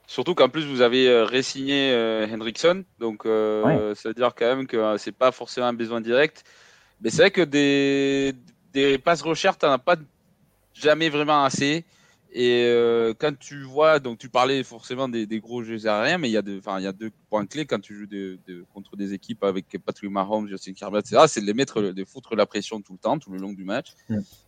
[0.07, 1.93] Surtout qu'en plus, vous avez résigné
[2.31, 2.83] Hendrickson.
[2.99, 6.43] Donc, ça veut dire quand même que c'est pas forcément un besoin direct.
[7.01, 8.33] Mais c'est vrai que des,
[8.73, 9.95] des passes recherches, tu n'en as pas
[10.73, 11.85] jamais vraiment assez.
[12.33, 16.31] Et euh, quand tu vois, donc tu parlais forcément des, gros jeux aériens, mais il
[16.31, 18.39] y, a de, il y a deux points clés quand tu joues de,
[18.73, 21.23] contre des équipes avec Patrick Mahomes, Justin Herbert, etc.
[21.27, 23.65] C'est de les mettre, de foutre la pression tout le temps, tout le long du
[23.65, 23.89] match.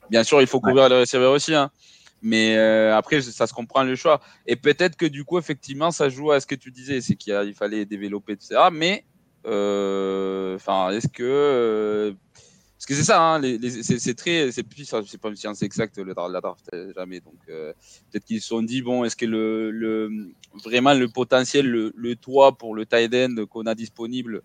[0.09, 1.71] Bien sûr, il faut couvrir les receveurs aussi, hein.
[2.23, 4.19] Mais euh, après, ça se comprend le choix.
[4.47, 7.53] Et peut-être que du coup, effectivement, ça joue à ce que tu disais, c'est qu'il
[7.53, 8.69] fallait développer, etc.
[8.71, 9.05] Mais,
[9.45, 12.15] euh, enfin, est-ce que
[12.83, 13.41] parce que c'est ça, hein,
[13.99, 17.21] c'est très, c'est plus, c'est pas une science exacte le draft jamais.
[17.21, 17.71] Donc euh,
[18.11, 20.33] peut-être qu'ils se sont dit bon, est-ce que le,
[20.65, 24.41] vraiment le potentiel, le, toit pour le tight end qu'on a disponible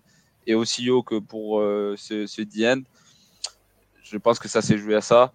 [0.47, 2.85] est aussi haut que pour euh, ce, ce DN
[4.05, 5.33] Je pense que ça s'est joué à ça.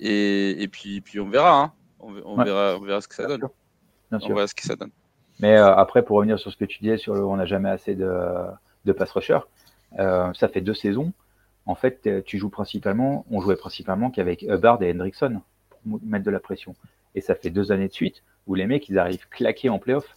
[0.00, 1.72] Et, et, puis, puis on verra, hein.
[2.24, 3.48] On, verra, on verra ce que ça donne.
[4.12, 4.90] on verra ce que ça donne.
[5.40, 7.68] Mais euh, après, pour revenir sur ce que tu disais sur le, on n'a jamais
[7.68, 8.10] assez de,
[8.84, 9.40] de pass rusher,
[9.96, 11.12] ça fait deux saisons
[11.66, 16.24] en fait, euh, tu joues principalement, on jouait principalement qu'avec Hubbard et Hendrickson pour mettre
[16.24, 16.74] de la pression.
[17.14, 20.16] Et ça fait deux années de suite où les mecs, ils arrivent claqués en playoff.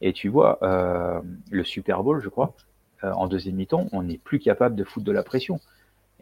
[0.00, 2.54] Et tu vois, euh, le Super Bowl, je crois,
[3.02, 5.60] euh, en deuxième mi-temps, on n'est plus capable de foutre de la pression.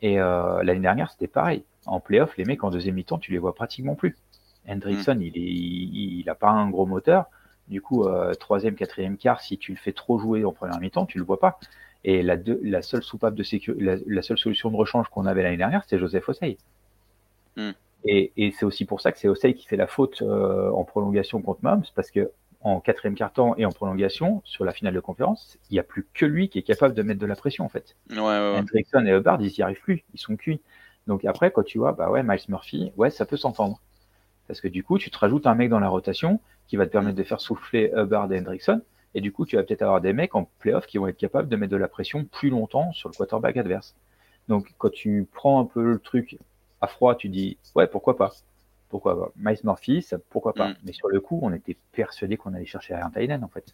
[0.02, 1.64] Et l'année dernière, c'était pareil.
[1.86, 4.14] En playoff, les mecs, en deuxième mi-temps, tu les vois pratiquement plus.
[4.68, 5.22] Hendrickson, mm.
[5.22, 7.26] il, est, il, il, a pas un gros moteur.
[7.68, 8.06] Du coup,
[8.38, 11.40] troisième, quatrième quart, si tu le fais trop jouer en première mi-temps, tu le vois
[11.40, 11.58] pas.
[12.04, 15.56] Et la, la seule soupape de sécurité, la, seule solution de rechange qu'on avait l'année
[15.56, 16.56] dernière, c'était Joseph Osei.
[17.56, 17.72] Hmm.
[18.04, 20.84] Et, et c'est aussi pour ça que c'est Osei qui fait la faute euh, en
[20.84, 25.00] prolongation contre Mams, parce que en quatrième quart-temps et en prolongation, sur la finale de
[25.00, 27.64] conférence, il n'y a plus que lui qui est capable de mettre de la pression,
[27.64, 27.96] en fait.
[28.10, 28.16] Ouais,
[29.06, 30.60] et Hubbard, ils n'y arrivent plus, ils sont cuits.
[31.06, 33.80] Donc après, quand tu vois, bah ouais, Miles Murphy, ouais, ça peut s'entendre.
[34.46, 36.92] Parce que du coup, tu te rajoutes un mec dans la rotation qui va te
[36.92, 37.18] permettre hmm.
[37.18, 38.82] de faire souffler Hubbard et Hendrickson.
[39.14, 41.48] Et du coup, tu vas peut-être avoir des mecs en playoff qui vont être capables
[41.48, 43.94] de mettre de la pression plus longtemps sur le quarterback adverse.
[44.48, 46.38] Donc, quand tu prends un peu le truc
[46.80, 48.32] à froid, tu dis, ouais, pourquoi pas?
[48.88, 49.32] Pourquoi pas?
[49.36, 50.68] Miles Murphy, ça, pourquoi pas?
[50.68, 50.76] Mm.
[50.84, 53.64] Mais sur le coup, on était persuadé qu'on allait chercher un Tynan, en fait.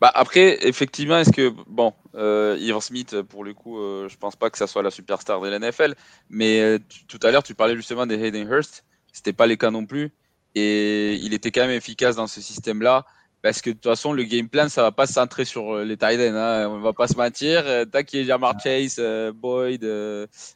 [0.00, 4.50] Bah après, effectivement, est-ce que bon, euh, Smith, pour le coup, euh, je pense pas
[4.50, 5.94] que ça soit la superstar de l'NFL,
[6.30, 9.70] mais euh, tout à l'heure, tu parlais justement des Hayden Hurst, c'était pas les cas
[9.70, 10.12] non plus,
[10.54, 13.04] et il était quand même efficace dans ce système-là.
[13.40, 15.84] Parce que de toute façon, le game plan, ça va pas se centrer sur euh,
[15.84, 16.34] les tight ends.
[16.34, 16.68] Hein.
[16.68, 17.62] On va pas se mentir.
[17.66, 19.84] Euh, Tant qu'il y a Jamar Chase, euh, Boyd,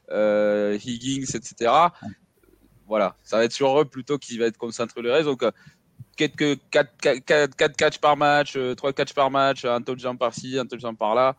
[0.09, 1.73] Higgins, etc.
[2.89, 5.27] Voilà, ça va être sur eux plutôt qu'il va être concentré le reste.
[5.27, 5.45] Donc,
[6.17, 6.91] quelques 4,
[7.25, 11.37] 4, 4 catchs par match, 3 catchs par match, un touchdown par-ci, un touchdown par-là.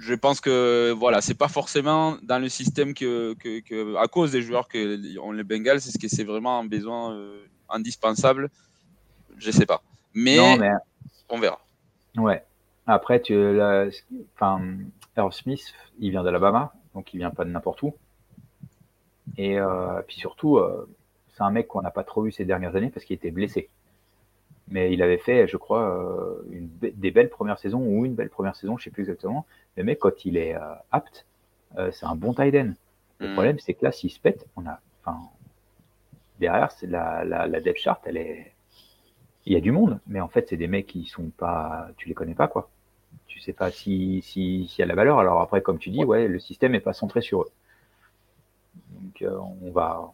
[0.00, 4.32] Je pense que voilà, c'est pas forcément dans le système que, que, que, à cause
[4.32, 7.20] des joueurs que ont les Bengals, c'est ce que c'est vraiment un besoin
[7.68, 8.48] indispensable.
[9.36, 9.82] Je sais pas.
[10.14, 10.38] Mais,
[11.28, 11.60] on verra.
[12.16, 12.42] Ouais.
[12.86, 13.36] Après, tu,
[14.34, 14.60] enfin,
[15.16, 15.62] Earl Smith,
[15.98, 17.94] il vient d'Alabama, donc il vient pas de n'importe où.
[19.36, 20.88] Et euh, puis surtout, euh,
[21.28, 23.68] c'est un mec qu'on n'a pas trop vu ces dernières années parce qu'il était blessé.
[24.68, 28.30] Mais il avait fait, je crois, euh, une, des belles premières saisons ou une belle
[28.30, 29.46] première saison, je sais plus exactement.
[29.76, 30.56] Le mec, quand il est
[30.90, 31.26] apte,
[31.92, 32.72] c'est un bon tight end.
[33.18, 33.32] Le hmm.
[33.32, 34.80] problème, c'est que là, s'il se pète, on a,
[36.40, 38.52] derrière, c'est la, la, la depth chart, elle est,
[39.46, 42.08] il y a du monde, mais en fait, c'est des mecs qui sont pas, tu
[42.08, 42.70] les connais pas, quoi.
[43.26, 45.18] Tu sais pas si, si, s'il y a la valeur.
[45.18, 47.50] Alors après, comme tu dis, ouais, le système est pas centré sur eux.
[48.90, 50.12] Donc, euh, on va,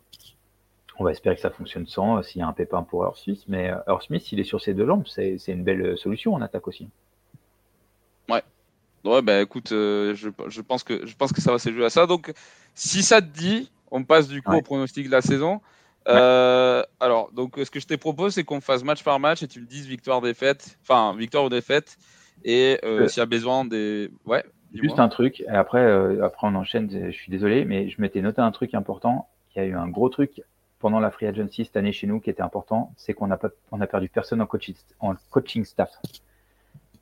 [0.98, 3.44] on va espérer que ça fonctionne sans, euh, s'il y a un pépin pour Earthsmith.
[3.48, 6.68] Mais euh, Earthsmith, s'il est sur ses deux jambes, c'est, une belle solution en attaque
[6.68, 6.88] aussi.
[9.06, 9.22] Ouais.
[9.22, 10.14] Bah écoute, je,
[10.48, 12.06] je, pense que, je pense que ça va se jouer à ça.
[12.06, 12.32] Donc,
[12.74, 15.60] si ça te dit, on passe du coup au pronostic de la saison.
[16.08, 19.48] Euh, alors, donc, ce que je te propose, c'est qu'on fasse match par match et
[19.48, 21.96] tu me dises victoire, défaite, enfin, victoire ou défaite.
[22.44, 24.10] Et euh, euh, s'il y a besoin des.
[24.24, 24.44] Ouais.
[24.74, 28.42] Juste un truc, et après, après on enchaîne, je suis désolé, mais je m'étais noté
[28.42, 29.28] un truc important.
[29.54, 30.42] Il y a eu un gros truc
[30.80, 33.48] pendant la free agency cette année chez nous qui était important, c'est qu'on a, pas,
[33.72, 35.90] on a perdu personne en coaching, en coaching staff.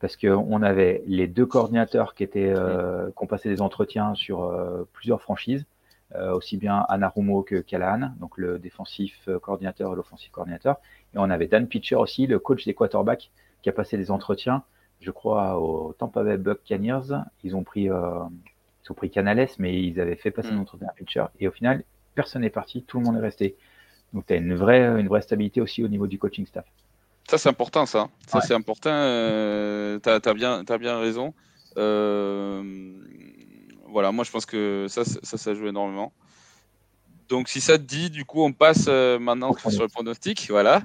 [0.04, 4.52] Parce qu'on avait les deux coordinateurs qui, étaient, euh, qui ont passé des entretiens sur
[4.92, 5.64] plusieurs franchises
[6.16, 10.76] euh, aussi bien Anarumo que Callahan, donc le défensif euh, coordinateur et l'offensif coordinateur.
[11.12, 14.62] Et on avait Dan Pitcher aussi, le coach des quarterbacks, qui a passé des entretiens,
[15.00, 17.24] je crois, au Tampa Bay Buccaneers.
[17.42, 18.20] Ils ont pris, euh,
[18.84, 20.58] ils ont pris Canales, mais ils avaient fait passer mm.
[20.58, 21.24] un entretien à Pitcher.
[21.40, 21.82] Et au final,
[22.14, 23.56] personne n'est parti, tout le monde est resté.
[24.12, 26.66] Donc tu as une vraie, une vraie stabilité aussi au niveau du coaching staff.
[27.28, 28.08] Ça, c'est important, ça.
[28.26, 28.90] Ça, c'est important.
[28.90, 31.34] tu as, bien, as bien raison.
[31.76, 32.62] Euh,
[33.88, 36.12] voilà, moi je pense que ça, ça, ça joue énormément.
[37.28, 40.46] Donc si ça te dit, du coup, on passe euh, maintenant sur le pronostic.
[40.50, 40.82] Voilà.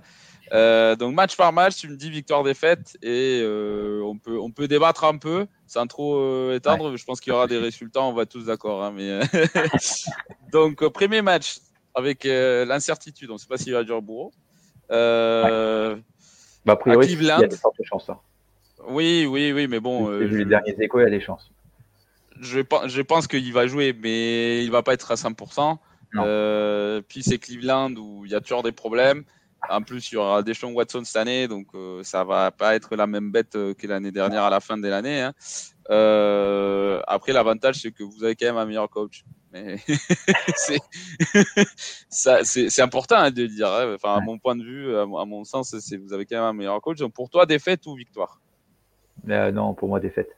[0.52, 4.68] Euh, donc match par match, tu me dis victoire-défaite et euh, on, peut, on peut
[4.68, 6.96] débattre un peu sans trop étendre.
[6.96, 8.84] Je pense qu'il y aura des résultats, on va tous d'accord.
[8.84, 9.20] Hein, mais
[10.52, 11.58] donc premier match
[11.94, 13.30] avec euh, l'incertitude.
[13.30, 14.32] On ne sait pas s'il va durer Bourreau.
[14.92, 15.98] Euh,
[16.70, 18.10] Bah, a priori, il y a fortes chances.
[18.10, 18.20] hein.
[18.88, 20.10] Oui, oui, oui, mais bon.
[20.10, 21.52] Euh, vu les je- derniers échos, il y a des chances.
[22.40, 25.80] je, pense- je pense qu'il va jouer, mais il va pas être à 100%.
[26.14, 26.24] Non.
[26.26, 29.24] Euh, puis c'est Cleveland où il y a toujours des problèmes.
[29.70, 32.96] En plus, il y aura Deshaun Watson cette année, donc euh, ça va pas être
[32.96, 35.22] la même bête euh, que l'année dernière à la fin de l'année.
[35.22, 35.34] hein.
[37.08, 39.24] Après, l'avantage, c'est que vous avez quand même un meilleur coach.
[39.52, 39.78] Mais
[42.10, 43.68] c'est important hein, de le dire.
[43.68, 43.94] hein.
[43.96, 46.46] Enfin, à mon point de vue, à, mon- à mon sens, vous avez quand même
[46.46, 46.98] un meilleur coach.
[47.00, 48.40] Donc pour toi, défaite ou victoire?
[49.30, 50.36] Euh, non, pour moi, défaite.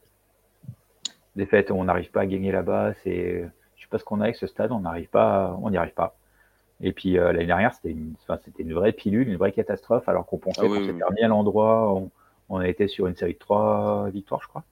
[1.35, 2.93] Défaite, on n'arrive pas à gagner là-bas.
[3.03, 3.43] C'est,
[3.75, 5.93] je sais pas ce qu'on a avec ce stade, on n'arrive pas, on n'y arrive
[5.93, 6.17] pas.
[6.81, 10.07] Et puis euh, l'année dernière, c'était une, enfin, c'était une vraie pilule, une vraie catastrophe,
[10.09, 11.21] alors qu'on pensait Ah oui, qu'on s'était oui.
[11.23, 11.93] à l'endroit.
[11.93, 12.09] On,
[12.49, 14.63] on a été sur une série de trois victoires, je crois.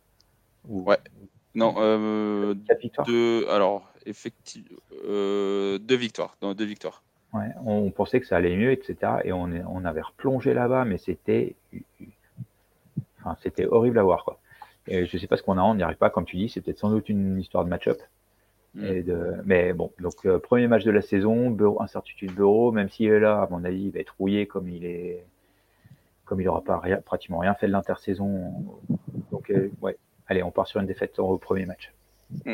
[0.67, 0.97] Ou Ouais.
[1.55, 3.07] Non, euh, quatre victoires.
[3.07, 3.47] deux.
[3.49, 6.35] Alors, effectivement, euh, deux victoires.
[6.41, 7.03] Non, deux victoires.
[7.33, 8.95] Ouais, on pensait que ça allait mieux, etc.
[9.23, 11.55] Et on, est, on avait replongé là-bas, mais c'était,
[13.19, 14.39] enfin, c'était horrible à voir, quoi.
[14.87, 16.61] Et je sais pas ce qu'on a, on n'y arrive pas, comme tu dis, c'est
[16.61, 18.01] peut-être sans doute une histoire de match-up.
[18.75, 18.85] Mm.
[18.85, 22.89] Et de, mais bon, donc euh, premier match de la saison, Bureau, incertitude Bureau, même
[22.89, 25.23] s'il est là, à mon avis, il va être rouillé comme il est,
[26.25, 28.53] comme il aura pas rien, pratiquement rien fait de l'intersaison.
[29.31, 31.91] Donc euh, ouais, allez, on part sur une défaite au premier match.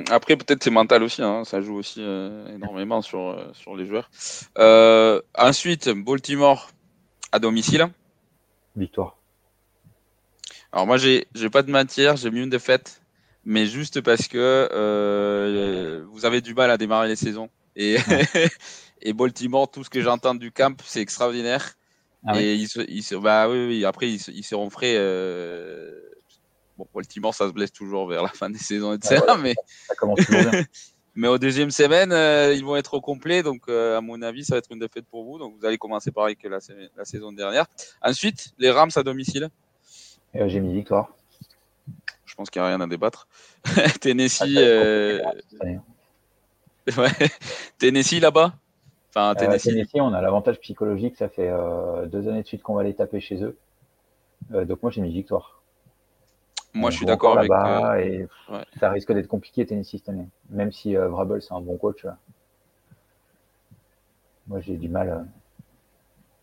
[0.10, 1.22] Après, peut-être c'est mental aussi.
[1.22, 4.10] hein, Ça joue aussi euh, énormément sur, euh, sur les joueurs.
[4.58, 6.70] Euh, ensuite, Baltimore
[7.32, 7.88] à domicile.
[8.76, 9.18] Victoire.
[10.72, 12.16] Alors moi, j'ai pas de matière.
[12.18, 13.02] J'ai mis une défaite,
[13.44, 14.38] mais juste parce que
[14.72, 17.50] euh, vous avez du mal à démarrer les saisons.
[17.76, 17.98] Et,
[19.02, 21.74] et Baltimore, tout ce que j'entends du camp, c'est extraordinaire.
[22.28, 24.96] Ah et ils ils bah oui, oui, après ils seront frais.
[26.78, 29.22] Bon, Baltimore, ça se blesse toujours vers la fin des saisons, etc.
[29.28, 29.56] Ah mais,
[29.88, 30.64] Ça commence toujours bien.
[31.16, 33.44] mais au deuxième semaine, euh, ils vont être au complet.
[33.44, 35.40] Donc, euh, à mon avis, ça va être une défaite pour vous.
[35.40, 37.66] Donc, vous allez commencer pareil que la, sa- la saison dernière.
[38.02, 39.50] Ensuite, les Rams à domicile.
[40.36, 41.16] Euh, J'ai mis victoire.
[42.26, 43.28] Je pense qu'il n'y a rien à débattre.
[43.78, 44.42] Ah, Tennessee,
[45.62, 45.80] année.
[46.98, 47.30] ouais.
[47.80, 48.54] Tennessee là-bas?
[49.10, 49.70] Enfin, Tennessee.
[49.70, 51.50] Tennessee, on a l'avantage psychologique, ça fait
[52.08, 53.58] deux années de suite qu'on va les taper chez eux.
[54.52, 55.64] Donc moi j'ai mis victoire.
[56.76, 57.50] Moi, je suis d'accord avec.
[57.50, 58.64] euh, là-bas et ouais.
[58.80, 60.28] ça risque d'être compliqué Tennessee cette année.
[60.50, 62.06] Même si euh, Vrabel c'est un bon coach.
[62.06, 62.12] euh,
[64.48, 65.10] moi j'ai du mal.
[65.10, 65.24] euh,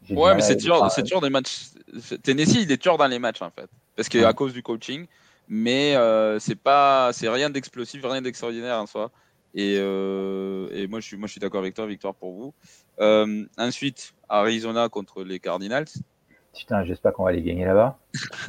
[0.07, 1.69] du Ouais, mais c'est toujours, enfin, c'est toujours des matchs.
[2.23, 4.25] Tennessee, il est toujours dans les matchs en fait, parce que Ouais.
[4.25, 5.07] à cause du coaching.
[5.49, 9.11] Mais euh, c'est pas, c'est rien d'explosif, rien d'extraordinaire en soi.
[9.55, 12.55] Et, et moi, je suis, moi, je suis d'accord avec toi, victoire pour vous.
[13.59, 15.85] Ensuite, Arizona contre les Cardinals.
[16.57, 17.99] Putain, j'espère qu'on va les gagner là-bas.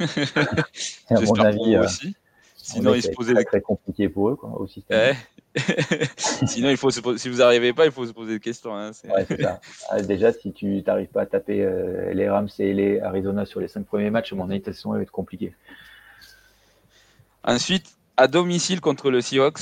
[1.10, 2.14] à mon avis, euh, aussi.
[2.16, 3.46] on Sinon, ils se posaient très, des...
[3.46, 4.60] très compliqué pour eux quoi.
[4.90, 5.16] Ouais.
[6.16, 8.74] Sinon, il faut se poser- si vous n'arrivez pas, il faut se poser des questions.
[8.76, 8.92] hein.
[8.92, 9.60] C'est- Ouais, c'est ça.
[9.90, 13.60] Ah, déjà, si tu n'arrives pas à taper euh, les Rams et les Arizona sur
[13.60, 15.54] les cinq premiers matchs, à mon avis, ta saison va être compliquée.
[17.44, 17.86] Ensuite,
[18.16, 19.60] à domicile contre le Seahawks.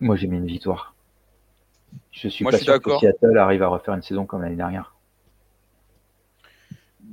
[0.00, 0.94] Moi, j'ai mis une victoire.
[2.10, 2.98] Je suis Moi, pas je suis sûr que.
[2.98, 4.93] Seattle arrive à refaire une saison comme l'année dernière.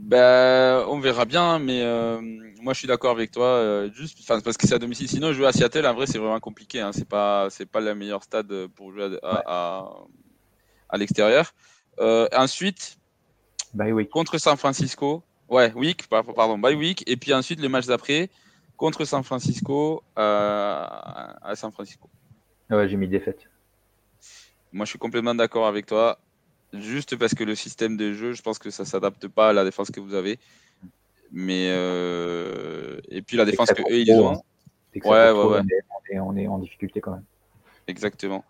[0.03, 2.19] Ben, on verra bien, mais euh,
[2.61, 5.07] moi je suis d'accord avec toi, euh, juste, parce que c'est à domicile.
[5.07, 6.81] Sinon, jouer à Seattle, en vrai, c'est vraiment compliqué.
[6.81, 6.91] Hein.
[6.91, 9.93] C'est pas, c'est pas le meilleur stade pour jouer à, à, à-
[10.89, 11.51] à l'extérieur.
[11.99, 12.97] Euh, ensuite,
[13.73, 14.09] Bye week.
[14.09, 18.29] contre San Francisco, ouais, week, par- pardon, bye week, et puis ensuite le match d'après
[18.77, 22.09] contre San Francisco à San Francisco.
[22.71, 23.43] Ouais, j'ai mis défaite.
[24.71, 26.17] Moi, je suis complètement d'accord avec toi.
[26.73, 29.63] Juste parce que le système de jeu, je pense que ça s'adapte pas à la
[29.63, 30.39] défense que vous avez.
[31.31, 34.41] Mais euh, et puis la défense que eux ils ont, hein.
[34.95, 35.61] Ouais, ouais, trop, ouais.
[35.61, 37.23] On, est, on est en difficulté quand même.
[37.87, 38.43] exactement.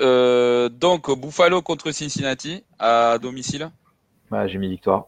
[0.00, 3.70] Euh, donc Buffalo contre Cincinnati à domicile.
[4.30, 5.06] Ouais, j'ai mis victoire.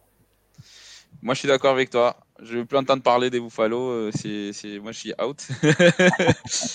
[1.23, 2.17] Moi, je suis d'accord avec toi.
[2.41, 3.79] Je veux plus entendre parler des Buffalo.
[3.91, 5.47] euh, C'est, c'est, moi, je suis out.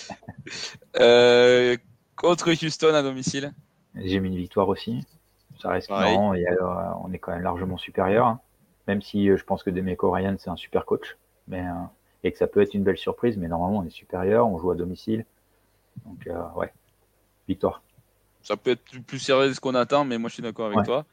[0.99, 1.75] Euh,
[2.15, 3.53] contre Houston à domicile.
[3.95, 5.03] J'ai mis une victoire aussi.
[5.59, 6.13] Ça reste Pareil.
[6.15, 6.33] marrant.
[6.33, 8.27] Et alors, euh, on est quand même largement supérieur.
[8.27, 8.39] hein.
[8.87, 11.17] Même si euh, je pense que Demeco Ryan, c'est un super coach.
[11.47, 11.71] Mais, euh,
[12.23, 13.37] et que ça peut être une belle surprise.
[13.37, 14.47] Mais normalement, on est supérieur.
[14.47, 15.25] On joue à domicile.
[16.05, 16.71] Donc, ouais.
[17.47, 17.81] Victoire.
[18.41, 20.77] Ça peut être plus- sérieux de ce qu'on attend, mais moi, je suis d'accord avec
[20.79, 20.83] Ouais.
[20.85, 21.05] toi.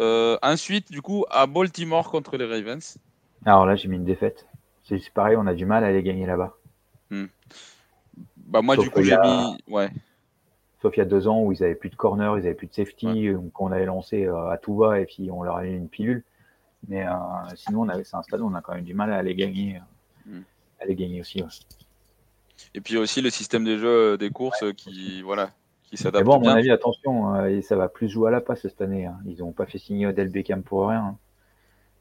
[0.00, 2.98] Euh, ensuite, du coup, à Baltimore contre les Ravens.
[3.44, 4.46] Alors là, j'ai mis une défaite.
[4.84, 6.54] C'est pareil, on a du mal à les gagner là-bas.
[8.36, 9.58] Bah, moi, Sauf du coup, j'ai a- mis.
[9.68, 9.90] Ouais.
[10.86, 12.68] Sauf il y a deux ans où ils avaient plus de corner, ils avaient plus
[12.68, 15.72] de safety, qu'on avait lancé euh, à tout va et puis on leur a mis
[15.74, 16.22] une pilule.
[16.86, 17.10] Mais euh,
[17.56, 19.34] sinon, on avait, c'est un stade où on a quand même du mal à les
[19.34, 19.78] gagner,
[20.28, 20.42] euh, Mm.
[20.80, 21.42] à les gagner aussi.
[21.42, 21.48] ouais.
[22.74, 25.50] Et puis aussi le système de jeu euh, des courses qui, voilà,
[25.82, 26.54] qui s'adapte bon, à mon bien.
[26.56, 29.06] avis, attention, euh, et ça va plus jouer à la passe cette année.
[29.06, 29.18] hein.
[29.26, 31.00] Ils n'ont pas fait signer Odell Beckham pour rien.
[31.04, 31.18] hein.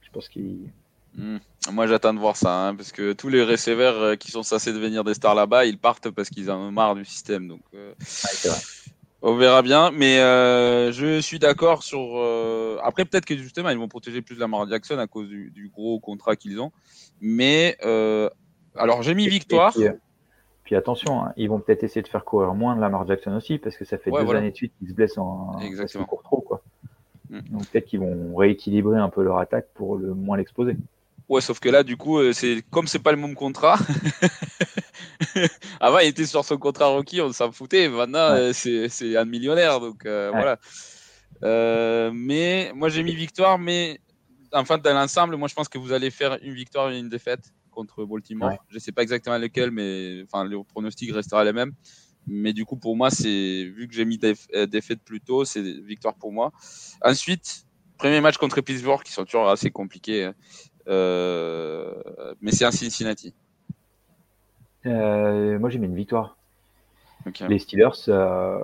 [0.02, 0.70] Je pense qu'ils.
[1.18, 1.38] Hmm.
[1.72, 4.74] Moi, j'attends de voir ça, hein, parce que tous les receveurs euh, qui sont censés
[4.74, 7.48] devenir des stars là-bas, ils partent parce qu'ils en ont marre du système.
[7.48, 8.58] Donc, euh, Ouais, c'est vrai.
[9.22, 9.92] on verra bien.
[9.92, 12.18] Mais euh, je suis d'accord sur.
[12.84, 16.00] Après, peut-être que justement, ils vont protéger plus Lamar Jackson à cause du, du gros
[16.00, 16.72] contrat qu'ils ont.
[17.22, 17.78] Mais
[18.76, 19.74] alors, j'ai mis victoire.
[19.80, 19.98] et puis,
[20.66, 23.58] puis attention, hein, ils vont peut-être essayer de faire courir moins de Lamar Jackson aussi,
[23.58, 24.40] parce que ça fait Ouais, deux voilà.
[24.42, 25.58] années de suite qu'ils se blessent en.
[25.62, 26.06] Exactement.
[26.06, 26.62] courent trop, quoi.
[27.30, 27.40] Mm.
[27.52, 30.76] Donc peut-être qu'ils vont rééquilibrer un peu leur attaque pour le moins l'exposer.
[31.28, 33.80] Ouais, sauf que là, du coup, euh, c'est comme c'est pas le même contrat.
[35.80, 37.90] Avant, il était sur son contrat rookie, on s'en foutait.
[37.90, 38.52] Maintenant, Ouais.
[38.68, 40.38] euh, c'est un millionnaire, donc euh, Ouais.
[40.38, 40.60] voilà.
[41.44, 44.00] Euh, mais moi, j'ai mis victoire, mais
[44.54, 47.52] enfin, dans l'ensemble, moi, je pense que vous allez faire une victoire et une défaite
[47.72, 48.52] contre Baltimore.
[48.52, 48.58] Ouais.
[48.70, 51.74] Je sais pas exactement lequel, mais enfin, le pronostic restera les mêmes.
[52.28, 55.62] Mais du coup, pour moi, c'est vu que j'ai mis déf- défaite plus tôt, c'est
[55.62, 56.52] victoire pour moi.
[57.04, 57.66] Ensuite,
[57.98, 60.32] premier match contre Pittsburgh, qui sont toujours assez compliqués.
[60.88, 61.94] Euh,
[62.42, 63.34] mais c'est un Cincinnati.
[64.86, 66.38] Euh, moi, j'ai mis une victoire.
[67.50, 68.60] Les Steelers, euh,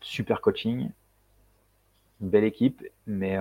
[0.00, 0.90] super coaching,
[2.20, 3.38] belle équipe, mais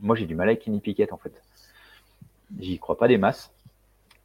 [0.00, 1.32] moi j'ai du mal avec Kenny Pickett en fait.
[2.58, 3.52] J'y crois pas des masses.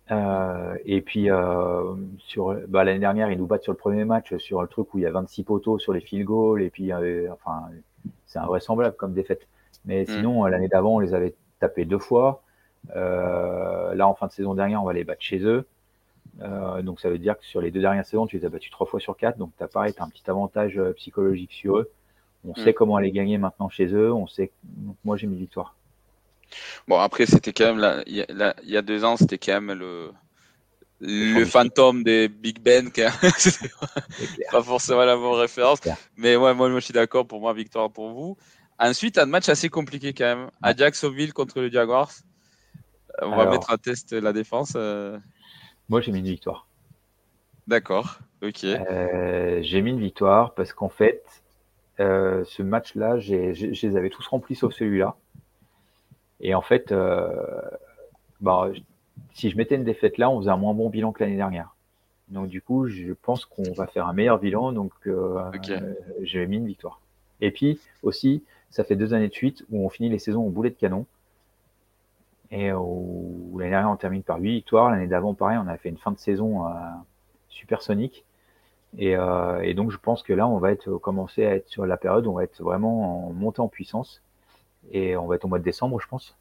[0.10, 4.36] Euh, et puis euh, sur bah, l'année dernière, ils nous battent sur le premier match
[4.38, 6.94] sur le truc où il y a 26 poteaux sur les field goals et puis
[6.94, 7.66] euh, enfin
[8.26, 9.48] c'est invraisemblable comme défaite.
[9.86, 12.42] Mais sinon euh, l'année d'avant, on les avait tapés deux fois.
[12.96, 15.66] Euh, là en fin de saison dernière, on va les battre chez eux.
[16.42, 18.72] Euh, donc ça veut dire que sur les deux dernières saisons, tu les as battus
[18.72, 19.38] trois fois sur quatre.
[19.38, 21.90] Donc tu as pareil, tu un petit avantage euh, psychologique sur eux.
[22.48, 22.64] On Mm.
[22.64, 24.14] sait comment aller gagner maintenant chez eux.
[24.14, 24.52] On sait.
[24.64, 25.76] Donc moi j'ai mis victoire.
[26.88, 29.78] Bon, après, c'était quand même, là, il y, a- y deux ans, c'était quand même
[29.78, 30.12] le,
[31.02, 32.90] le fantôme des Big Ben.
[32.92, 33.12] clair.
[34.52, 35.80] pas forcément la bonne référence.
[36.16, 37.28] Mais ouais, moi, moi, je suis d'accord.
[37.28, 38.38] Pour moi, victoire pour vous.
[38.80, 40.50] Ensuite, un match assez compliqué quand même.
[40.62, 42.12] À Jacksonville contre le Jaguars.
[43.22, 44.74] Euh, On va mettre à test la défense.
[44.76, 45.18] euh,
[45.90, 46.68] Moi j'ai mis une victoire.
[47.68, 48.20] D'accord.
[48.44, 48.64] Ok.
[48.64, 51.24] Euh, j'ai mis une victoire parce qu'en fait,
[52.00, 53.36] euh, ce match-là, je
[53.86, 55.16] les avais tous remplis sauf celui-là.
[56.40, 57.30] Et en fait, euh,
[58.42, 58.70] bah,
[59.34, 61.74] si je mettais une défaite là, on faisait un moins bon bilan que l'année dernière.
[62.30, 64.72] Donc du coup, je pense qu'on va faire un meilleur bilan.
[64.72, 65.40] Donc euh,
[65.70, 67.02] euh, j'ai mis une victoire.
[67.42, 70.50] Et puis aussi, ça fait deux années de suite où on finit les saisons au
[70.50, 71.06] boulet de canon.
[72.52, 74.90] Et où, l'année dernière, on termine par huit victoires.
[74.90, 76.70] L'année d'avant, pareil, on a fait une fin de saison euh,
[77.50, 78.24] supersonique.
[78.98, 81.86] Et, euh, et donc, je pense que là, on va être commencer à être sur
[81.86, 84.22] la période où on va être vraiment en montée en puissance.
[84.92, 86.38] Et on va être au mois de décembre, je pense.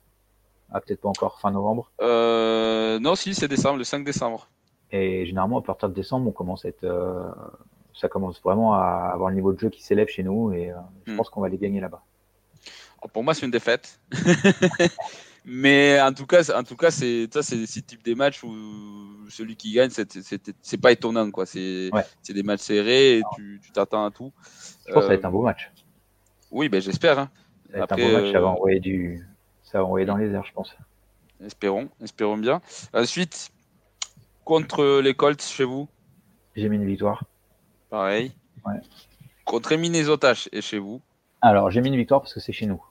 [0.71, 1.91] Ah, peut-être pas encore fin novembre.
[2.01, 4.49] Euh, non, si, c'est décembre, le 5 décembre.
[4.93, 7.25] Et généralement, à partir de décembre, on commence à être, euh,
[7.95, 10.53] ça commence vraiment à avoir le niveau de jeu qui s'élève chez nous.
[10.53, 10.75] Et euh,
[11.07, 11.17] je Hmm.
[11.17, 12.03] pense qu'on va les gagner là-bas.
[13.01, 13.99] Alors, pour moi, c'est une défaite.
[15.49, 18.43] Mais en tout cas, c'est- en tout cas, c'est ça, c'est ce type des matchs
[18.43, 18.53] où
[19.31, 21.47] celui qui gagne, c'est pas étonnant, quoi.
[21.47, 22.03] C'est Ouais.
[22.29, 24.33] des matchs serrés et tu t'attends à tout.
[24.89, 25.71] Je pense que ça va Euh, être un beau match.
[26.51, 27.19] Oui, ben j'espère.
[27.21, 27.31] hein.
[27.71, 28.33] Ça va être après, un beau match.
[28.33, 29.25] Ça va euh, envoyer du,
[29.63, 30.75] ça va envoyer dans les airs, je pense.
[31.45, 32.61] Espérons, espérons bien.
[32.93, 33.51] Ensuite,
[34.45, 35.89] contre les Colts chez vous,
[36.57, 37.23] J'ai mis une victoire.
[37.91, 38.33] pareil.
[38.65, 38.81] Ouais.
[39.45, 41.01] Contre Minnesota et chez vous.
[41.41, 42.83] Alors, j'ai mis une victoire parce que c'est chez nous.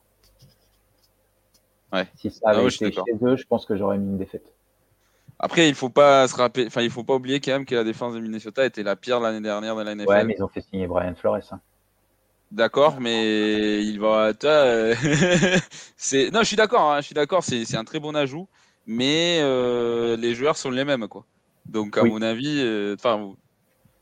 [1.95, 2.07] Ouais.
[2.15, 4.53] Si ça avait Ah ouais, été chez eux, je pense que j'aurais mis une défaite.
[5.39, 7.83] Après, il faut pas se rappeler, enfin, il faut pas oublier quand même que la
[7.83, 10.07] défense de Minnesota était la pire l'année dernière dans la NFL.
[10.09, 11.39] Ouais, mais ils ont fait signer Brian Flores.
[11.51, 11.59] hein.
[12.51, 14.33] D'accord, mais il va.
[14.33, 14.95] toi, euh,
[15.97, 16.91] c'est non, je suis d'accord.
[16.91, 17.43] hein, je suis d'accord.
[17.43, 18.47] C'est c'est un très bon ajout,
[18.85, 21.25] mais euh, les joueurs sont les mêmes, quoi.
[21.65, 22.11] Donc à Oui.
[22.11, 23.33] mon avis, euh, enfin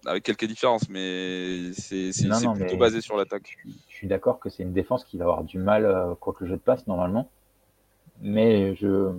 [0.05, 3.57] avec quelques différences, mais c'est plutôt mais- basé sur l'attaque.
[3.87, 6.55] Je suis d'accord que c'est une défense qui va avoir du mal contre le jeu
[6.57, 7.29] de passe normalement.
[8.21, 9.11] Mais je,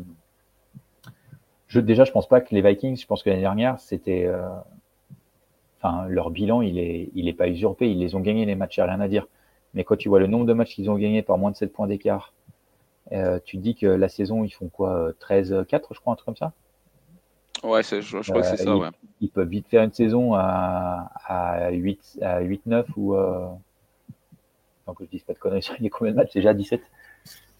[1.69, 4.49] je déjà, je pense pas que les Vikings, je pense que l'année dernière, c'était, euh,
[5.81, 7.91] enfin, leur bilan, il est, il est pas usurpé.
[7.91, 9.27] Ils les ont gagnés les matchs, y a rien à dire.
[9.75, 11.73] Mais quand tu vois le nombre de matchs qu'ils ont gagnés par moins de 7
[11.73, 12.33] points d'écart,
[13.13, 16.17] euh, tu te dis que la saison, ils font quoi, euh, 13-4, je crois, un
[16.17, 16.53] truc comme ça?
[17.63, 18.77] Ouais, c'est- je, je crois que c'est Euh, ça.
[18.77, 18.89] il- Ouais.
[19.21, 23.47] Ils peuvent vite faire une saison à, à 8, à 8-9 ou, euh,
[24.87, 26.33] donc je dis pas de conneries, il y a combien de matchs?
[26.35, 26.83] Déjà 17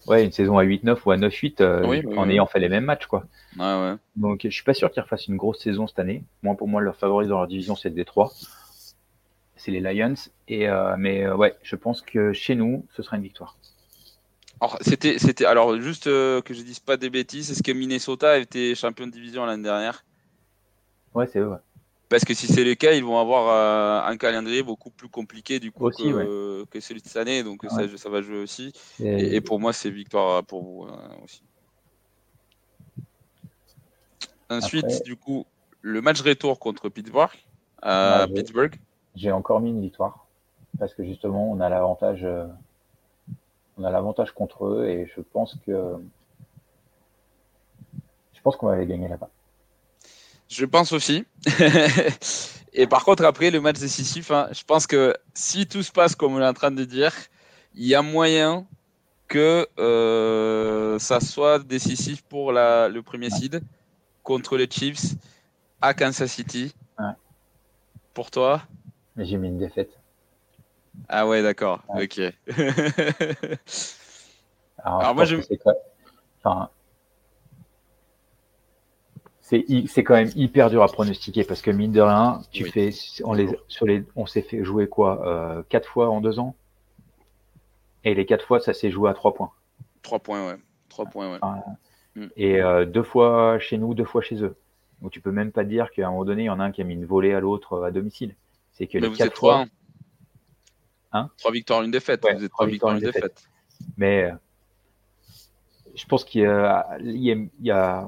[0.07, 2.33] Ouais, une saison à 8-9 ou à 9-8 euh, Oui, oui, en oui.
[2.33, 3.25] ayant fait les mêmes matchs, quoi.
[3.57, 3.95] Ouais, ouais.
[4.15, 6.23] Donc je suis pas sûr qu'ils refassent une grosse saison cette année.
[6.43, 8.31] Moi, pour moi, leur favori dans leur division, c'est le Détroit.
[9.55, 10.13] C'est les Lions.
[10.47, 13.57] Et, euh, mais euh, ouais, je pense que chez nous, ce sera une victoire.
[14.61, 18.31] Alors, c'était, c'était, alors juste euh, que je dise pas des bêtises, est-ce que Minnesota
[18.31, 20.05] a été champion de division l'année dernière
[21.13, 21.47] Ouais, c'est eux.
[21.49, 21.57] ouais.
[22.15, 25.59] Parce que si c'est le cas, ils vont avoir euh, un calendrier beaucoup plus compliqué
[25.59, 26.65] du coup Aussi, que, ouais.
[26.71, 27.43] que celui de cette année.
[27.43, 27.69] Donc Ouais.
[27.69, 28.71] ça, ça va jouer aussi.
[29.01, 31.43] Et- pour moi, c'est victoire pour vous euh, aussi.
[34.49, 35.45] Ensuite, Après- du coup,
[35.81, 37.31] le match retour contre Pittsburgh
[37.83, 38.75] Ouais, je- Pittsburgh.
[39.15, 40.25] J'ai encore mis une victoire
[40.79, 42.45] parce que justement on a l'avantage, euh,
[43.77, 45.95] on a l'avantage contre eux et je pense que
[48.33, 49.29] je pense qu'on va aller gagner là-bas.
[50.49, 51.25] Je pense aussi.
[52.73, 56.15] et par contre, après, le match décisif, hein, je pense que si tout se passe
[56.15, 57.13] comme on est en train de dire,
[57.73, 58.65] il y a moyen
[59.27, 63.61] que euh, ça soit décisif pour la, le premier seed
[64.23, 65.15] contre les Chiefs
[65.81, 66.73] à Kansas City.
[66.99, 67.05] Ouais.
[68.13, 68.61] Pour toi?
[69.15, 69.89] Mais j'ai mis une défaite.
[71.09, 71.83] Ah ouais, d'accord.
[71.89, 72.03] Ouais.
[72.05, 72.19] Ok.
[74.83, 75.37] Alors, moi, je-
[76.43, 76.69] enfin,
[79.47, 82.71] c'est quand même hyper dur à pronostiquer parce que mine de rien, tu Oui.
[82.71, 82.89] fais
[83.23, 86.55] on les sur les on s'est fait jouer quoi euh, quatre fois en deux ans?
[88.03, 89.51] Et les quatre fois ça s'est joué à trois points
[90.01, 90.57] Trois points, ouais.
[90.89, 91.31] Trois points,
[92.15, 92.29] ouais.
[92.37, 94.55] et euh, deux fois chez nous, deux fois chez eux.
[95.01, 96.71] Donc tu peux même pas dire qu'à un moment donné il y en a un
[96.71, 98.35] qui a mis une volée à l'autre euh, à domicile.
[98.73, 99.55] C'est que Mais les vous quatre êtes trois.
[99.57, 99.65] fois,
[101.11, 101.29] Hein?
[101.37, 102.25] Trois victoires, une défaite.
[102.25, 103.47] Ouais, vous êtes trois victoires, une défaite.
[103.95, 104.33] mais euh,
[105.95, 106.45] je pense qu'il y
[107.71, 108.07] a,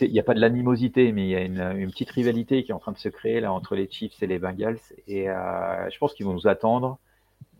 [0.00, 2.70] il y a, pas de l'animosité, mais il y a une, une petite rivalité qui
[2.70, 4.78] est en train de se créer là entre les Chiefs et les Bengals.
[5.06, 6.98] Et euh, je pense qu'ils vont nous attendre.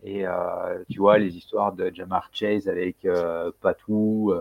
[0.02, 4.32] Et euh, tu vois les histoires de Jamar Chase avec euh, Patou,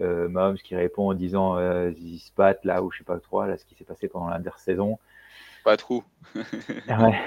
[0.00, 3.44] euh, Moms qui répond en disant euh, This Pat là ou je sais pas trop
[3.44, 4.98] là ce qui s'est passé pendant l'intersaison.
[5.64, 6.04] Pas trop.
[6.34, 7.18] Ouais.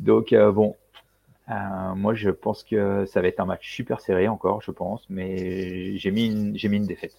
[0.00, 0.74] Donc bon,
[1.50, 5.08] euh, moi je pense que ça va être un match super serré encore, je pense,
[5.08, 7.16] mais j'ai mis une, j'ai mis une défaite.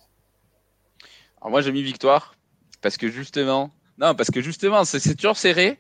[1.42, 2.36] Alors moi j'ai mis victoire
[2.82, 5.78] parce que justement, non parce que justement c'est toujours serré,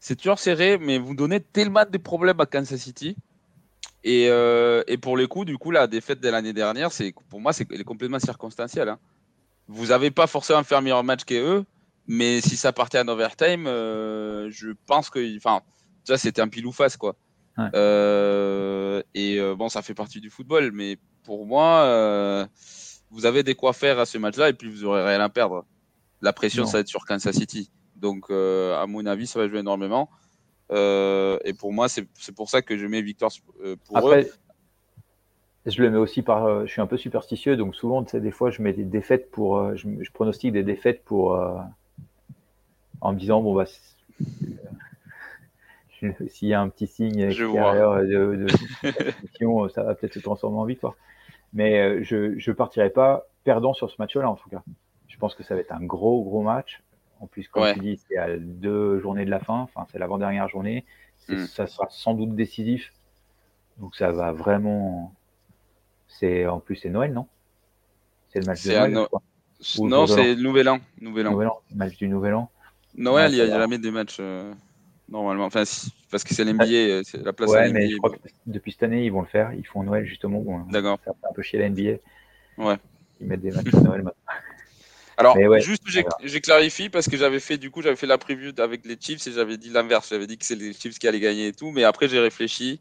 [0.00, 3.16] c'est toujours serré, mais vous donnez tellement de problèmes à Kansas City.
[4.04, 7.40] Et, euh, et pour le coup, du coup, la défaite de l'année dernière, c'est pour
[7.40, 8.88] moi, c'est complètement circonstancielle.
[8.88, 8.98] hein.
[9.66, 11.64] Vous n'avez pas forcément fait un meilleur match qu'eux,
[12.06, 15.62] mais si ça partait en overtime, euh, je pense que, enfin,
[16.04, 17.16] tu vois, c'était un pile ou face, quoi.
[17.58, 17.68] Ouais.
[17.74, 22.48] Euh, et bon, ça fait partie du football, mais pour moi,
[23.10, 25.64] vous avez des quoi faire à ce match-là, et puis vous aurez rien à perdre.
[26.20, 26.68] La pression, Non.
[26.68, 27.70] ça va être sur Kansas City.
[27.96, 30.10] Donc, euh, à mon avis, ça va jouer énormément.
[30.70, 32.06] Euh, et pour moi, c'est
[32.36, 33.30] pour ça que je mets victoire
[33.62, 34.12] euh, pour eux.
[34.12, 34.28] Après,
[35.66, 38.30] je le mets aussi par, je suis un peu superstitieux, donc souvent, tu sais, des
[38.30, 41.58] fois, je mets des défaites pour, je, je pronostique des défaites pour, euh,
[43.00, 43.64] en me disant bon bah,
[46.28, 48.46] s'il y a un petit signe extérieur de, de,
[49.64, 50.94] de- ça va peut-être se transformer en victoire.
[51.52, 52.16] Mais euh, je
[52.50, 54.62] ne partirai pas perdant sur ce match-là, en tout cas.
[55.08, 56.82] Je pense que ça va être un gros, gros match.
[57.20, 57.74] En plus, comme Ouais.
[57.74, 59.60] tu dis, c'est à deux journées de la fin.
[59.60, 60.84] Enfin, c'est l'avant-dernière journée.
[61.16, 61.46] C'est- Mm.
[61.46, 62.92] Ça sera sans doute décisif.
[63.78, 65.14] Donc, ça va vraiment.
[66.06, 67.26] C'est En plus, c'est Noël, non?
[68.28, 69.08] C'est le match de Noël, No-
[69.88, 70.78] Non, c'est Nouvel An.
[71.00, 71.30] Nouvel An.
[71.32, 72.50] Nouvel An, le match du Nouvel An.
[72.94, 73.58] Noël, Ouais, il y a va.
[73.62, 74.52] jamais des matchs euh,
[75.08, 75.46] normalement.
[75.46, 75.64] Enfin,
[76.10, 77.92] parce que c'est l'NBA, euh, c'est la place à Ouais, mais l'NBA.
[77.92, 79.52] je crois que depuis cette année, ils vont le faire.
[79.52, 80.40] Ils font Noël, justement.
[80.40, 80.98] Bon, D'accord.
[81.04, 81.98] ça fait un peu chier la NBA.
[82.58, 82.76] Ouais.
[83.20, 84.22] Ils mettent des matchs de Noël maintenant.
[85.16, 88.18] Alors, Mais ouais, juste, j'ai clarifié parce que j'avais fait, du coup, j'avais fait la
[88.18, 90.10] preview avec les Chiefs et j'avais dit l'inverse.
[90.10, 91.72] J'avais dit que c'est les Chiefs qui allaient gagner et tout.
[91.72, 92.80] Mais après, j'ai réfléchi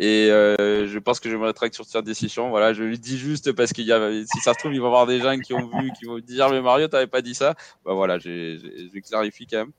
[0.00, 2.48] et euh, je pense que je me rétracte sur cette décision.
[2.48, 4.86] Voilà, je lui dis juste parce qu'il y a, si ça se trouve, il va
[4.86, 7.34] y avoir des gens qui ont vu, qui vont dire, mais Mario, t'avais pas dit
[7.34, 7.54] ça.
[7.84, 8.58] Bah voilà, j'ai
[9.06, 9.72] clarifié quand même.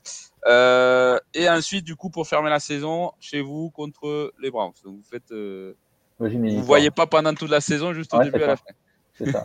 [0.48, 4.74] Euh, et ensuite, du coup, pour fermer la saison, chez vous contre les Browns.
[4.84, 5.74] Donc, vous faites, euh,
[6.20, 6.64] vous victoire.
[6.66, 8.66] voyez pas pendant toute la saison, juste au début à la fin.
[9.14, 9.44] C'est ça.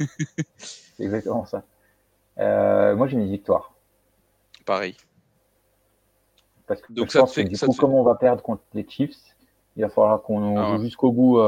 [0.59, 1.63] c'est exactement ça.
[2.39, 3.73] Euh, moi, j'ai mis victoire.
[4.67, 4.97] Pareil.
[6.67, 8.63] Parce que Donc je pense fait- que du coup, fait- comme on va perdre contre
[8.75, 9.17] les Chiefs,
[9.77, 10.81] il va falloir qu'on Ah joue ouais.
[10.85, 11.39] jusqu'au bout.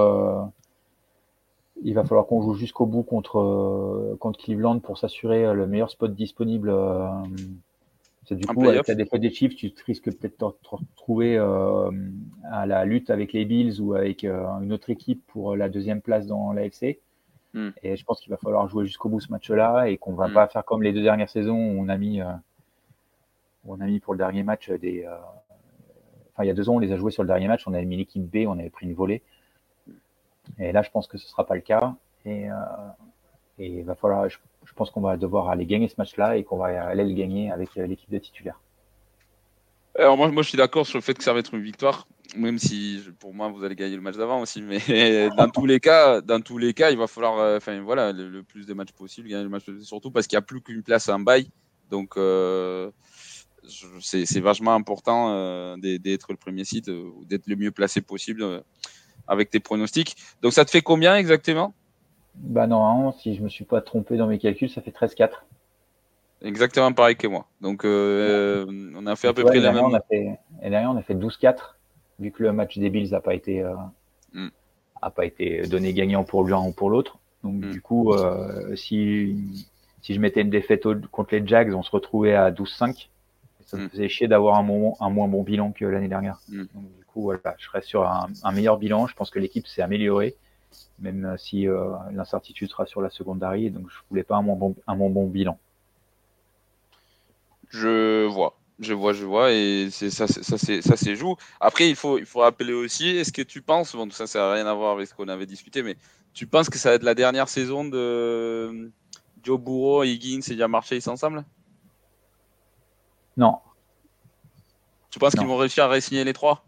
[1.85, 6.15] il va falloir qu'on joue jusqu'au bout contre, contre Cleveland pour s'assurer le meilleur spot
[6.15, 6.73] disponible.
[8.23, 10.69] Euh, c'est du En coup, avec la défaite des Chiefs, tu risques peut-être de te
[10.69, 11.91] retrouver euh,
[12.45, 16.01] à la lutte avec les Bills ou avec euh, une autre équipe pour la deuxième
[16.03, 17.01] place dans l'AFC.
[17.55, 17.71] Hmm.
[17.83, 20.35] Et je pense qu'il va falloir jouer jusqu'au bout ce match-là et qu'on va Hmm.
[20.35, 22.27] pas faire comme les deux dernières saisons où on a mis, euh,
[23.65, 25.05] on a mis pour le dernier match des.
[25.05, 25.17] euh,
[26.35, 27.67] Enfin, il y a deux ans, on les a joués sur le dernier match.
[27.67, 29.23] On avait mis l'équipe B, on avait pris une volée.
[30.59, 31.95] Et là, je pense que ce sera pas le cas.
[32.25, 32.55] Et, euh,
[33.63, 34.29] et va falloir.
[34.29, 34.39] Je,
[34.75, 37.69] pense qu'on va devoir aller gagner ce match-là et qu'on va aller le gagner avec
[37.77, 38.61] euh, l'équipe de titulaires.
[39.99, 42.09] Alors moi, moi, je suis d'accord sur le fait que ça va être une victoire,
[42.35, 44.63] même si pour moi vous allez gagner le match d'avant aussi.
[44.63, 48.13] Mais dans tous les cas, dans tous les cas, il va falloir, euh, enfin voilà,
[48.13, 50.83] le, plus de matchs possible, gagner le match, surtout parce qu'il n'y a plus qu'une
[50.83, 51.51] place en bail.
[51.91, 52.91] Donc euh,
[54.01, 56.91] c'est vachement important d'être le premier site
[57.29, 58.63] d'être le mieux placé possible
[59.29, 60.17] avec tes pronostics.
[60.41, 61.75] Donc ça te fait combien exactement?
[62.35, 65.31] Bah non, si je me suis pas trompé dans mes calculs, ça fait 13-4.
[66.43, 67.47] Exactement pareil que moi.
[67.61, 69.85] Donc on a fait à peu près la même.
[69.85, 71.77] On a fait, et derrière on a fait 12-4
[72.19, 73.63] vu que le match des Bills n'a pas été
[74.33, 74.49] mm.
[75.01, 77.19] a pas été donné gagnant pour l'un ou pour l'autre.
[77.45, 77.71] Donc mm.
[77.71, 78.13] du coup,
[78.75, 79.65] si
[80.03, 83.09] si je mettais une défaite contre les Jags, on se retrouvait à 12-5.
[83.65, 83.89] Ça me mm.
[83.91, 86.39] faisait chier d'avoir un, un moins bon bilan que l'année dernière.
[86.49, 86.65] Mm.
[86.75, 89.07] Donc, du coup, voilà, je serais sur un, meilleur bilan.
[89.07, 90.35] Je pense que l'équipe s'est améliorée,
[90.99, 93.71] même si euh, l'incertitude sera sur la secondary.
[93.71, 95.59] Donc, je voulais pas un moins bon, un bon bilan.
[97.71, 98.59] Je vois.
[98.79, 101.37] Je vois, je vois, et c'est ça, ça, ça c'est joue.
[101.61, 104.53] Après, il faut, il faut rappeler aussi, est-ce que tu penses, bon, ça, ça n'a
[104.55, 105.97] rien à voir avec ce qu'on avait discuté, mais
[106.35, 108.91] tu penses que ça va être la dernière saison de,
[109.43, 111.45] Joe Burrow, Higgins et Jamar Chase ensemble?
[113.37, 113.59] Non.
[115.11, 116.65] Tu penses qu'ils vont réussir à résigner les trois?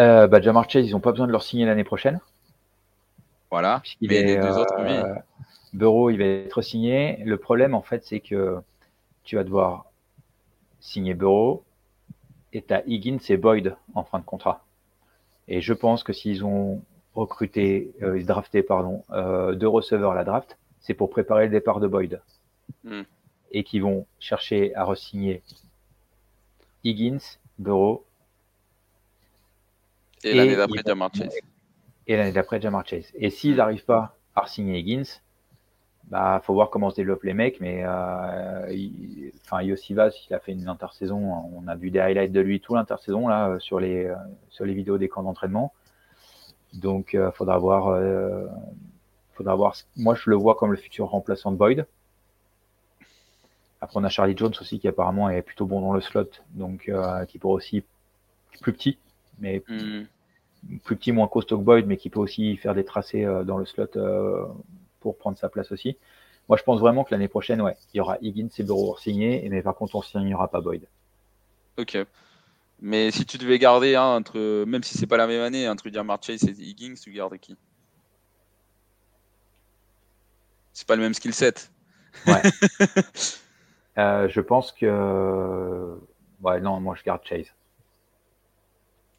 [0.00, 2.20] Euh, bah, Jamar Chase, ils n'ont pas besoin de leur signer l'année prochaine.
[3.50, 3.82] Voilà.
[4.00, 4.96] Mais les deux autres, oui.
[4.96, 5.14] Euh,
[5.72, 7.22] Burrow, il va être signé.
[7.24, 8.58] Le problème, en fait, c'est que
[9.24, 9.86] tu vas devoir
[10.80, 11.64] signer Burrow
[12.52, 14.64] et tu as Higgins et Boyd en fin de contrat.
[15.48, 16.82] Et je pense que s'ils ont
[17.14, 21.80] recruter, euh, drafter pardon, euh, deux receveurs à la draft, c'est pour préparer le départ
[21.80, 22.20] de Boyd.
[22.84, 23.02] Hmm.
[23.50, 25.42] Et qui vont chercher à resigner
[26.84, 28.04] Higgins, Burrow.
[30.24, 31.34] Et, l'année d'après Jamar Chase.
[32.06, 33.12] Et l'année d'après Jamar Chase.
[33.14, 35.20] Et s'ils n'arrivent pas à signer Higgins,
[36.04, 40.38] bah faut voir comment se développent les mecs, mais euh, il, enfin Yossivas, il a
[40.38, 41.18] fait une intersaison,
[41.54, 44.10] on a vu des highlights de lui tout l'intersaison là sur les
[44.48, 45.74] sur les vidéos des camps d'entraînement.
[46.74, 47.88] Donc, il euh, faudra voir.
[47.88, 48.46] Euh,
[49.34, 49.74] faudra voir.
[49.96, 51.86] Moi, je le vois comme le futur remplaçant de Boyd.
[53.80, 56.88] Après, on a Charlie Jones aussi qui apparemment est plutôt bon dans le slot, donc
[56.88, 57.84] euh, qui pourrait aussi
[58.60, 58.98] plus petit,
[59.40, 60.04] mais hmm.
[60.84, 63.66] plus petit, moins costaud que Boyd, mais qui peut aussi faire des tracés dans le
[63.66, 63.88] slot
[65.00, 65.96] pour prendre sa place aussi.
[66.48, 69.46] Moi, je pense vraiment que l'année prochaine, ouais, il y aura Higgins et Burrow signés,
[69.50, 70.86] mais par contre, on signera pas Boyd.
[71.76, 71.98] Ok.
[72.80, 75.90] Mais si tu devais garder, hein, entre, même si c'est pas la même année, entre
[75.90, 77.56] Jamar Chase et Higgins, tu gardes qui?
[80.72, 81.70] C'est pas le même skill set.
[82.26, 82.42] Ouais.
[83.96, 85.98] Euh, je pense que.
[86.40, 87.52] Ouais, non, moi je garde Chase.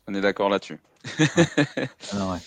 [0.09, 0.79] On est d'accord là-dessus.
[2.13, 2.37] Ah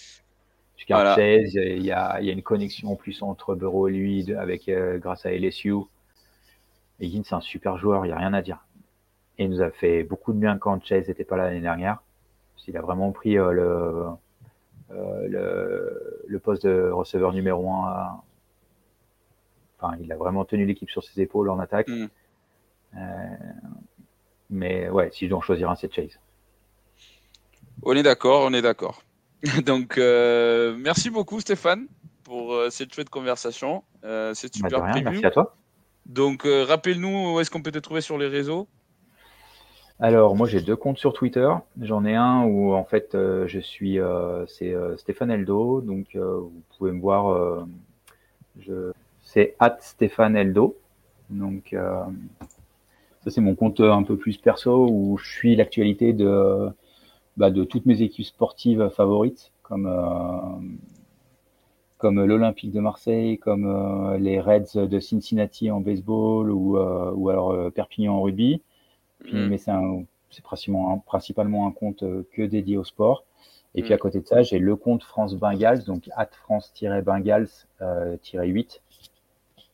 [0.77, 1.55] je garde Chase.
[1.55, 4.69] Il y, a, il y, a, une connexion en plus entre Bureau et lui avec,
[4.69, 5.75] euh, grâce à LSU.
[6.99, 8.67] Higgins, c'est un super joueur, il n'y a rien à dire.
[9.39, 12.03] Et il nous a fait beaucoup de bien quand Chase n'était pas là l'année dernière.
[12.67, 14.07] Il a vraiment pris euh, le,
[14.91, 18.23] euh, le, le, poste de receveur numéro 1.
[19.79, 21.87] Enfin, il a vraiment tenu l'équipe sur ses épaules en attaque.
[21.87, 22.07] Mm.
[22.97, 23.37] Euh,
[24.51, 26.19] mais ouais, si je dois en choisir un, c'est Chase.
[27.83, 29.03] On est d'accord, on est d'accord.
[29.67, 31.87] Donc, merci beaucoup Stéphane
[32.25, 33.83] pour cette chouette conversation.
[34.03, 34.85] c'est bah, super.
[34.85, 35.57] Rien, merci à toi.
[36.07, 38.69] Donc, rappelle-nous où est-ce qu'on peut te trouver sur les réseaux
[40.03, 41.49] alors, moi, j'ai deux comptes sur Twitter.
[41.81, 45.81] J'en ai un où, en fait, euh, je suis, euh, c'est euh, Stéphane Eldo.
[45.81, 47.65] Donc, vous pouvez me voir.
[48.61, 48.91] je,
[49.23, 50.77] c'est at Stéphane Eldo.
[51.31, 51.77] Donc,
[53.25, 56.69] ça, c'est mon compte un peu plus perso où je suis l'actualité de,
[57.37, 60.79] bah, de toutes mes équipes sportives favorites, comme,
[61.99, 68.15] comme l'Olympique de Marseille, comme les Reds de Cincinnati en baseball ou, ou alors Perpignan
[68.15, 68.61] en rugby.
[69.31, 69.49] Mm.
[69.49, 69.73] mais c'est
[70.43, 73.25] principalement, principalement, un compte euh, que dédié au sport.
[73.75, 74.01] Et puis à mm.
[74.01, 78.17] côté de ça, j'ai le compte France Bengals, donc at France-Bengals-8, euh,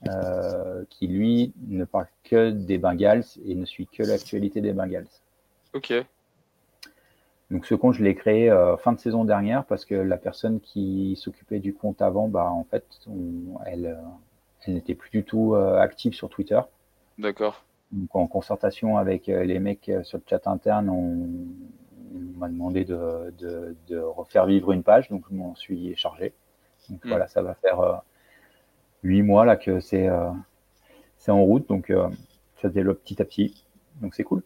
[0.06, 5.08] euh, qui lui ne parle que des Bengals et ne suit que l'actualité des Bengals.
[5.74, 5.92] Ok.
[7.50, 11.16] Donc ce compte, je l'ai créé fin de saison dernière parce que la personne qui
[11.16, 12.84] s'occupait du compte avant, bah en fait,
[13.64, 13.98] elle,
[14.66, 16.60] elle n'était plus du tout active sur Twitter.
[17.18, 17.64] D'accord.
[17.92, 21.46] Donc, en concertation avec euh, les mecs euh, sur le chat interne, on,
[22.38, 26.32] m'a demandé de, de, de, refaire vivre une page, donc je m'en suis chargé.
[26.88, 27.08] Donc hmm.
[27.08, 27.96] voilà, ça va faire euh,
[29.02, 30.08] huit mois là que c'est
[31.18, 31.92] c'est en route, donc
[32.56, 33.64] ça se développe petit à petit,
[34.00, 34.42] donc c'est cool.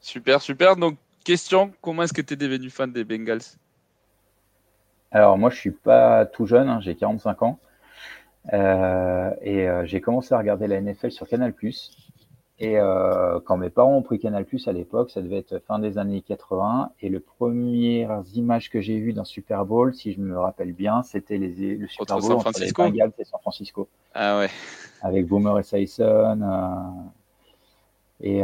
[0.00, 0.76] Super, super.
[0.76, 3.58] Donc question, comment est-ce que tu es devenu fan des Bengals?
[5.12, 7.58] Alors moi je suis pas tout jeune, hein, j'ai 45 ans.
[8.52, 11.52] Euh, et j'ai commencé à regarder la NFL sur Canal+.
[12.62, 15.78] Et euh, quand mes parents ont pris Canal Plus à l'époque, ça devait être fin
[15.78, 16.92] des années 80.
[17.00, 21.02] Et les premières images que j'ai vues d'un Super Bowl, si je me rappelle bien,
[21.02, 22.82] c'était les, le Super Bowl San Francisco.
[22.82, 23.88] entre les Bengals et San Francisco.
[24.12, 24.50] Ah ouais.
[25.00, 26.42] avec Boomer et Sayson.
[28.20, 28.42] et,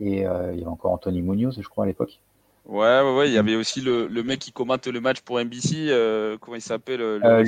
[0.00, 2.20] et il y avait encore Anthony Munoz, je crois, à l'époque.
[2.66, 5.40] Ouais, ouais, ouais, il y avait aussi le, le, mec qui commente le match pour
[5.40, 7.00] NBC, euh, comment il s'appelle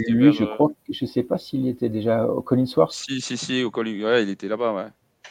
[0.09, 2.93] Lui, je crois, je sais pas s'il était déjà au Collinsworth.
[2.93, 4.87] Si, si, si, au Collins, ouais, il était là-bas, ouais.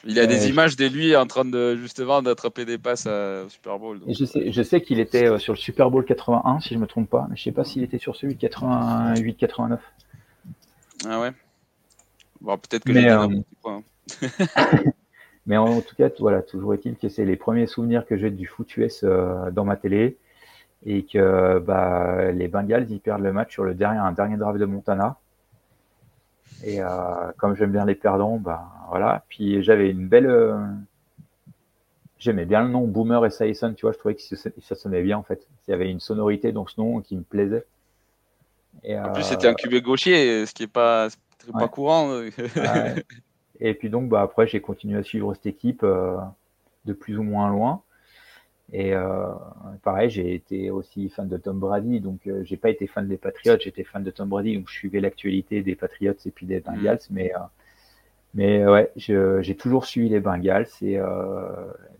[0.06, 3.78] Il a des images de lui en train de justement d'attraper des passes au Super
[3.78, 4.00] Bowl.
[4.08, 7.10] Je sais, je sais qu'il était sur le Super Bowl 81, si je me trompe
[7.10, 9.78] pas, mais je sais pas s'il était sur celui de 88-89.
[11.08, 11.32] Ah ouais.
[12.40, 13.42] Bon, peut-être que euh...
[13.66, 13.84] hein.
[15.48, 18.46] mais en tout cas, voilà, toujours est-il que c'est les premiers souvenirs que j'ai du
[18.46, 20.18] foot US euh, dans ma télé
[20.86, 24.60] et que bah, les Bengals ils perdent le match sur le dernier, un dernier drive
[24.60, 25.18] de Montana.
[26.64, 26.86] Et euh,
[27.38, 29.24] comme j'aime bien les perdants, bah voilà.
[29.30, 30.28] Puis j'avais une belle.
[30.28, 30.58] Euh,
[32.20, 35.18] j'aimais bien le nom Boomer et Sayson, tu vois, je trouvais que ça sonnait bien
[35.18, 35.48] en fait.
[35.68, 37.66] Il y avait une sonorité dans ce nom qui me plaisait.
[38.84, 41.10] Et, en plus, c'était un QB gaucher, ce qui n'est pas,
[41.52, 42.22] pas courant.
[43.62, 46.18] Et puis donc, bah, après, j'ai continué à suivre cette équipe euh,
[46.86, 47.84] de plus ou moins loin.
[48.74, 49.28] Et euh,
[49.84, 53.18] pareil, j'ai été aussi fan de Tom Brady, donc euh, j'ai pas été fan des
[53.18, 56.62] Patriots, j'étais fan de Tom Brady, donc je suivais l'actualité des Patriots et puis des
[56.62, 57.14] Bengals, mm.
[57.14, 57.34] mais
[58.34, 60.97] mais ouais, j'ai toujours suivi les Bengals et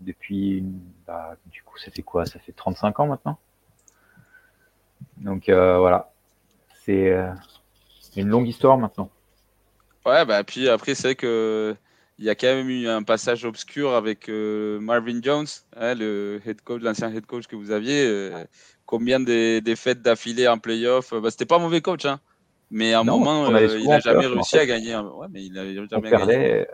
[0.00, 0.64] depuis,
[1.06, 2.24] bah, du coup, ça fait quoi?
[2.24, 3.38] Ça fait 35 ans maintenant?
[5.18, 6.10] Donc voilà,
[6.72, 7.14] c'est
[8.16, 9.10] une longue histoire maintenant.
[10.04, 11.76] Ouais, bah puis après, c'est vrai que
[12.18, 15.46] il y a quand même eu un passage obscur avec euh, Marvin Jones,
[15.76, 18.06] hein, le head coach, l'ancien head coach que vous aviez.
[18.06, 18.44] Euh,
[18.86, 22.20] combien de défaites d'affilée en playoff bah, C'était pas un mauvais coach, hein,
[22.70, 24.94] mais à un moment, euh, il n'a jamais réussi à gagner.
[24.96, 26.64] Ouais, mais il jamais on gagné.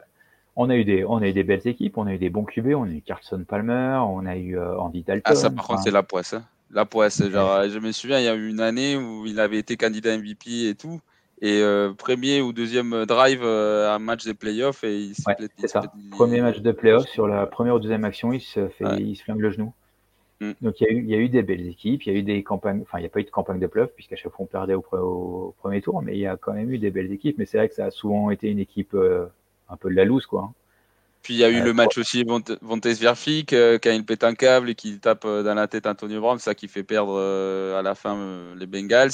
[0.61, 2.45] On a eu des, on a eu des belles équipes, on a eu des bons
[2.45, 5.23] QB, on a eu Carlson Palmer, on a eu Andy Dalton.
[5.25, 6.35] Ah ça, par contre, c'est la poisse.
[6.35, 6.45] Hein.
[6.73, 7.23] La poisse.
[7.31, 10.19] Genre, je me souviens, il y a eu une année où il avait été candidat
[10.19, 11.01] MVP et tout.
[11.41, 15.83] Et euh, premier ou deuxième drive euh, un match des playoffs et il ouais, ça.
[16.11, 19.23] Premier match de playoffs sur la première ou deuxième action, il se fait, il se
[19.23, 19.73] flingue le genou.
[20.41, 20.53] Mm.
[20.63, 22.19] Donc il y, a eu, il y, a eu, des belles équipes, il y a
[22.19, 24.33] eu des campagnes, enfin il n'y a pas eu de campagne de playoffs puisqu'à chaque
[24.33, 26.91] fois on perdait au, au, premier tour, mais il y a quand même eu des
[26.91, 27.39] belles équipes.
[27.39, 29.27] Mais c'est vrai que ça a souvent été une équipe euh,
[29.69, 30.43] un peu de la loose quoi.
[30.43, 30.55] Hein.
[31.23, 34.71] Puis il y a eu le match aussi Vontes Verfik quand il pète un câble
[34.71, 37.21] et qu'il tape dans la tête Antonio Brown, ça qui fait perdre
[37.77, 39.11] à la fin les Bengals.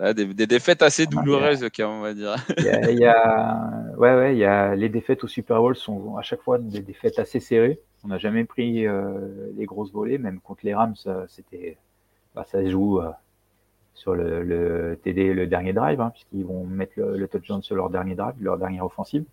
[0.00, 2.36] Euh, des, défaites assez douloureuses, on va dire.
[2.58, 6.22] Il y a, ouais, ouais, il y a les défaites au Super Bowl sont à
[6.22, 7.80] chaque fois des défaites assez serrées.
[8.04, 10.94] On n'a jamais pris euh, les grosses volées, même contre les Rams,
[11.26, 11.78] c'était,
[12.36, 13.10] bah, ça se joue euh,
[13.94, 17.74] sur le, le, TD, le dernier drive, hein, puisqu'ils vont mettre le, le, touchdown sur
[17.74, 19.24] leur dernier drive, leur dernière offensive,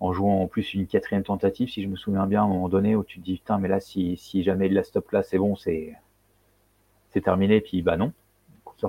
[0.00, 2.68] en jouant en plus une quatrième tentative, si je me souviens bien, à un moment
[2.68, 5.22] donné, où tu te dis, putain, mais là, si, si jamais il la stop là,
[5.22, 5.94] c'est bon, c'est,
[7.10, 8.12] c'est terminé, puis bah non.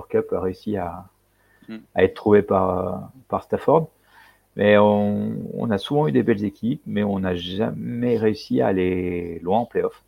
[0.08, 1.06] Cup a réussi à,
[1.94, 3.88] à être trouvé par, par Stafford.
[4.56, 8.68] Mais on, on, a souvent eu des belles équipes, mais on n'a jamais réussi à
[8.68, 10.02] aller loin en playoff.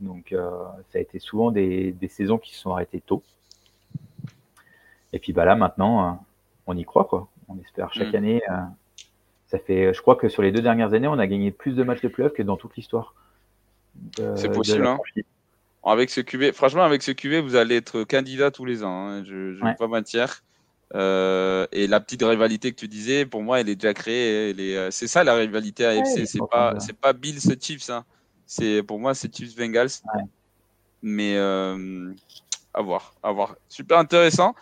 [0.00, 0.50] Donc euh,
[0.90, 3.22] ça a été souvent des, des, saisons qui se sont arrêtées tôt.
[5.12, 6.12] Et puis bah là maintenant, euh,
[6.66, 7.28] on y croit quoi.
[7.48, 8.16] On espère chaque hmm.
[8.16, 8.42] année.
[8.50, 8.60] Euh,
[9.46, 11.82] ça fait, je crois que sur les deux dernières années, on a gagné plus de
[11.82, 13.14] matchs de playoff que dans toute l'histoire.
[14.36, 14.86] C'est possible.
[14.86, 14.98] Hein
[15.84, 19.08] avec ce QV, franchement, avec ce QV, vous allez être candidat tous les ans.
[19.08, 19.24] Hein.
[19.24, 20.42] Je ne pas mentir.
[20.94, 24.54] Euh, et la petite rivalité que tu disais, pour moi, elle est déjà créée.
[24.58, 26.26] Euh, c'est ça la rivalité AFC.
[26.26, 27.90] c'est pas, c'est pas Bills Chiefs.
[27.90, 28.04] Hein.
[28.46, 29.90] C'est pour moi, c'est Chiefs Bengals.
[31.02, 32.12] Mais euh,
[32.74, 33.56] à voir, à voir.
[33.68, 34.54] Super intéressant.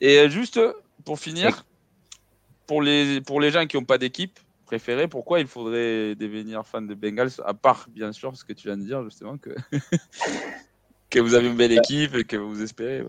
[0.00, 0.60] Et juste
[1.04, 1.64] pour finir,
[2.66, 4.38] pour les pour les gens qui n'ont pas d'équipe
[4.72, 8.68] préférée, pourquoi il faudrait devenir fan de Bengals À part bien sûr ce que tu
[8.68, 9.50] viens de dire justement que
[11.10, 13.04] que vous avez une belle équipe et que vous espérez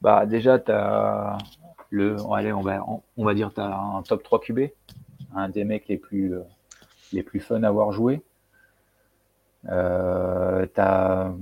[0.00, 1.36] Bah déjà, tu as
[1.90, 4.60] le, allez, on va, on va dire, tu as un top 3 QB,
[5.34, 6.34] un des mecs les plus,
[7.12, 8.22] les plus fun à avoir joué.
[9.68, 11.32] Euh, tu as,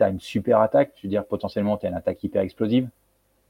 [0.00, 2.88] une super attaque, je veux dire, potentiellement, tu as une attaque hyper explosive.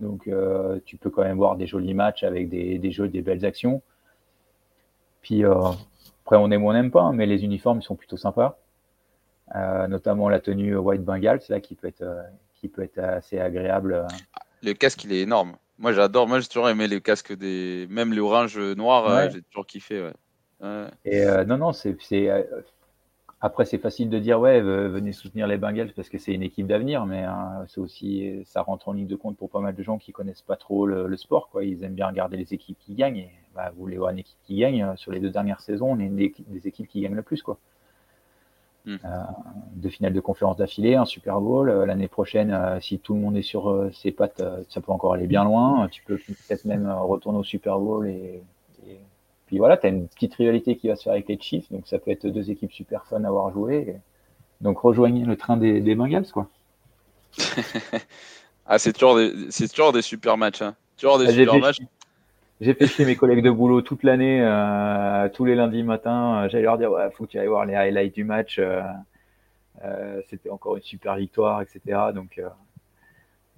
[0.00, 3.22] Donc, euh, tu peux quand même voir des jolis matchs avec des, des jeux, des
[3.22, 3.82] belles actions.
[5.22, 5.54] Puis, euh,
[6.24, 8.58] après, on aime ou on n'aime pas, hein, mais les uniformes, ils sont plutôt sympas.
[9.56, 12.22] Euh, notamment la tenue White Bengal, c'est là qui peut être euh,
[12.54, 13.94] qui peut être assez agréable.
[13.94, 14.06] Euh.
[14.62, 15.56] Le casque, il est énorme.
[15.78, 16.28] Moi, j'adore.
[16.28, 19.30] Moi, j'ai toujours aimé les casques des, même les orange noir.
[19.30, 20.10] j'ai toujours kiffé.
[21.04, 21.96] Et non, non, c'est
[23.40, 26.66] après, c'est facile de dire, ouais, venez soutenir les Bengals parce que c'est une équipe
[26.66, 27.24] d'avenir, mais
[27.68, 30.42] c'est aussi, ça rentre en ligne de compte pour pas mal de gens qui connaissent
[30.42, 31.64] pas trop le, sport, quoi.
[31.64, 33.18] Ils aiment bien regarder les équipes qui gagnent.
[33.18, 34.96] Et bah, vous voulez voir une équipe qui gagne.
[34.96, 37.58] Sur les deux dernières saisons, on est des, des équipes qui gagnent le plus, quoi.
[38.86, 38.96] Hmm.
[39.74, 41.70] deux finales de conférence d'affilée, un Super Bowl.
[41.70, 45.44] L'année prochaine, si tout le monde est sur ses pattes, ça peut encore aller bien
[45.44, 45.88] loin.
[45.90, 48.42] Tu peux peut-être même retourner au Super Bowl et,
[49.48, 51.86] puis voilà, tu as une petite rivalité qui va se faire avec les Chiefs, donc
[51.86, 53.96] ça peut être deux équipes super fun à avoir joué.
[54.60, 56.48] Donc rejoignez le train des, des Bengals, quoi.
[58.66, 59.18] ah, c'est toujours,
[59.74, 60.60] toujours des super matchs.
[60.60, 60.74] Hein.
[60.98, 61.78] Toujours des ah, super matchs.
[62.60, 66.42] J'ai fait chez mes collègues de boulot toute l'année, euh, tous les lundis matin.
[66.42, 68.58] Euh, j'allais leur dire, ouais, faut que tu ailles voir les highlights du match.
[68.58, 71.80] Euh, c'était encore une super victoire, etc.
[72.14, 72.38] Donc,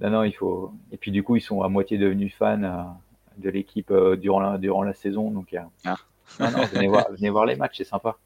[0.00, 0.72] non, non, il faut.
[0.92, 2.94] Et puis du coup, ils sont à moitié devenus fans
[3.38, 5.30] de l'équipe durant la, durant la saison.
[5.30, 5.96] Donc, ah.
[6.38, 8.16] non, non, venez, voir, venez voir les matchs, c'est sympa.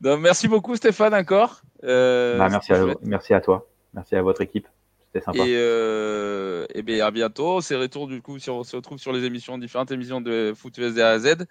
[0.00, 1.62] Donc, merci beaucoup Stéphane encore.
[1.82, 3.66] Bah, merci, à, merci à toi.
[3.94, 4.68] Merci à votre équipe.
[5.06, 5.38] C'était sympa.
[5.38, 7.60] Et, euh, et bien, à bientôt.
[7.60, 10.98] C'est retour du coup, on se retrouve sur les émissions, différentes émissions de Foot USD
[11.00, 11.46] à Z.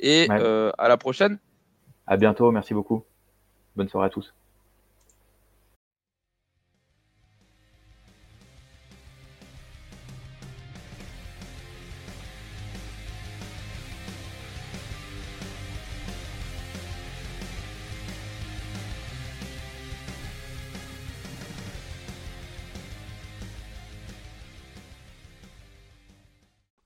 [0.00, 1.38] Et euh, à la prochaine.
[2.06, 2.50] À bientôt.
[2.50, 3.04] Merci beaucoup.
[3.76, 4.34] Bonne soirée à tous.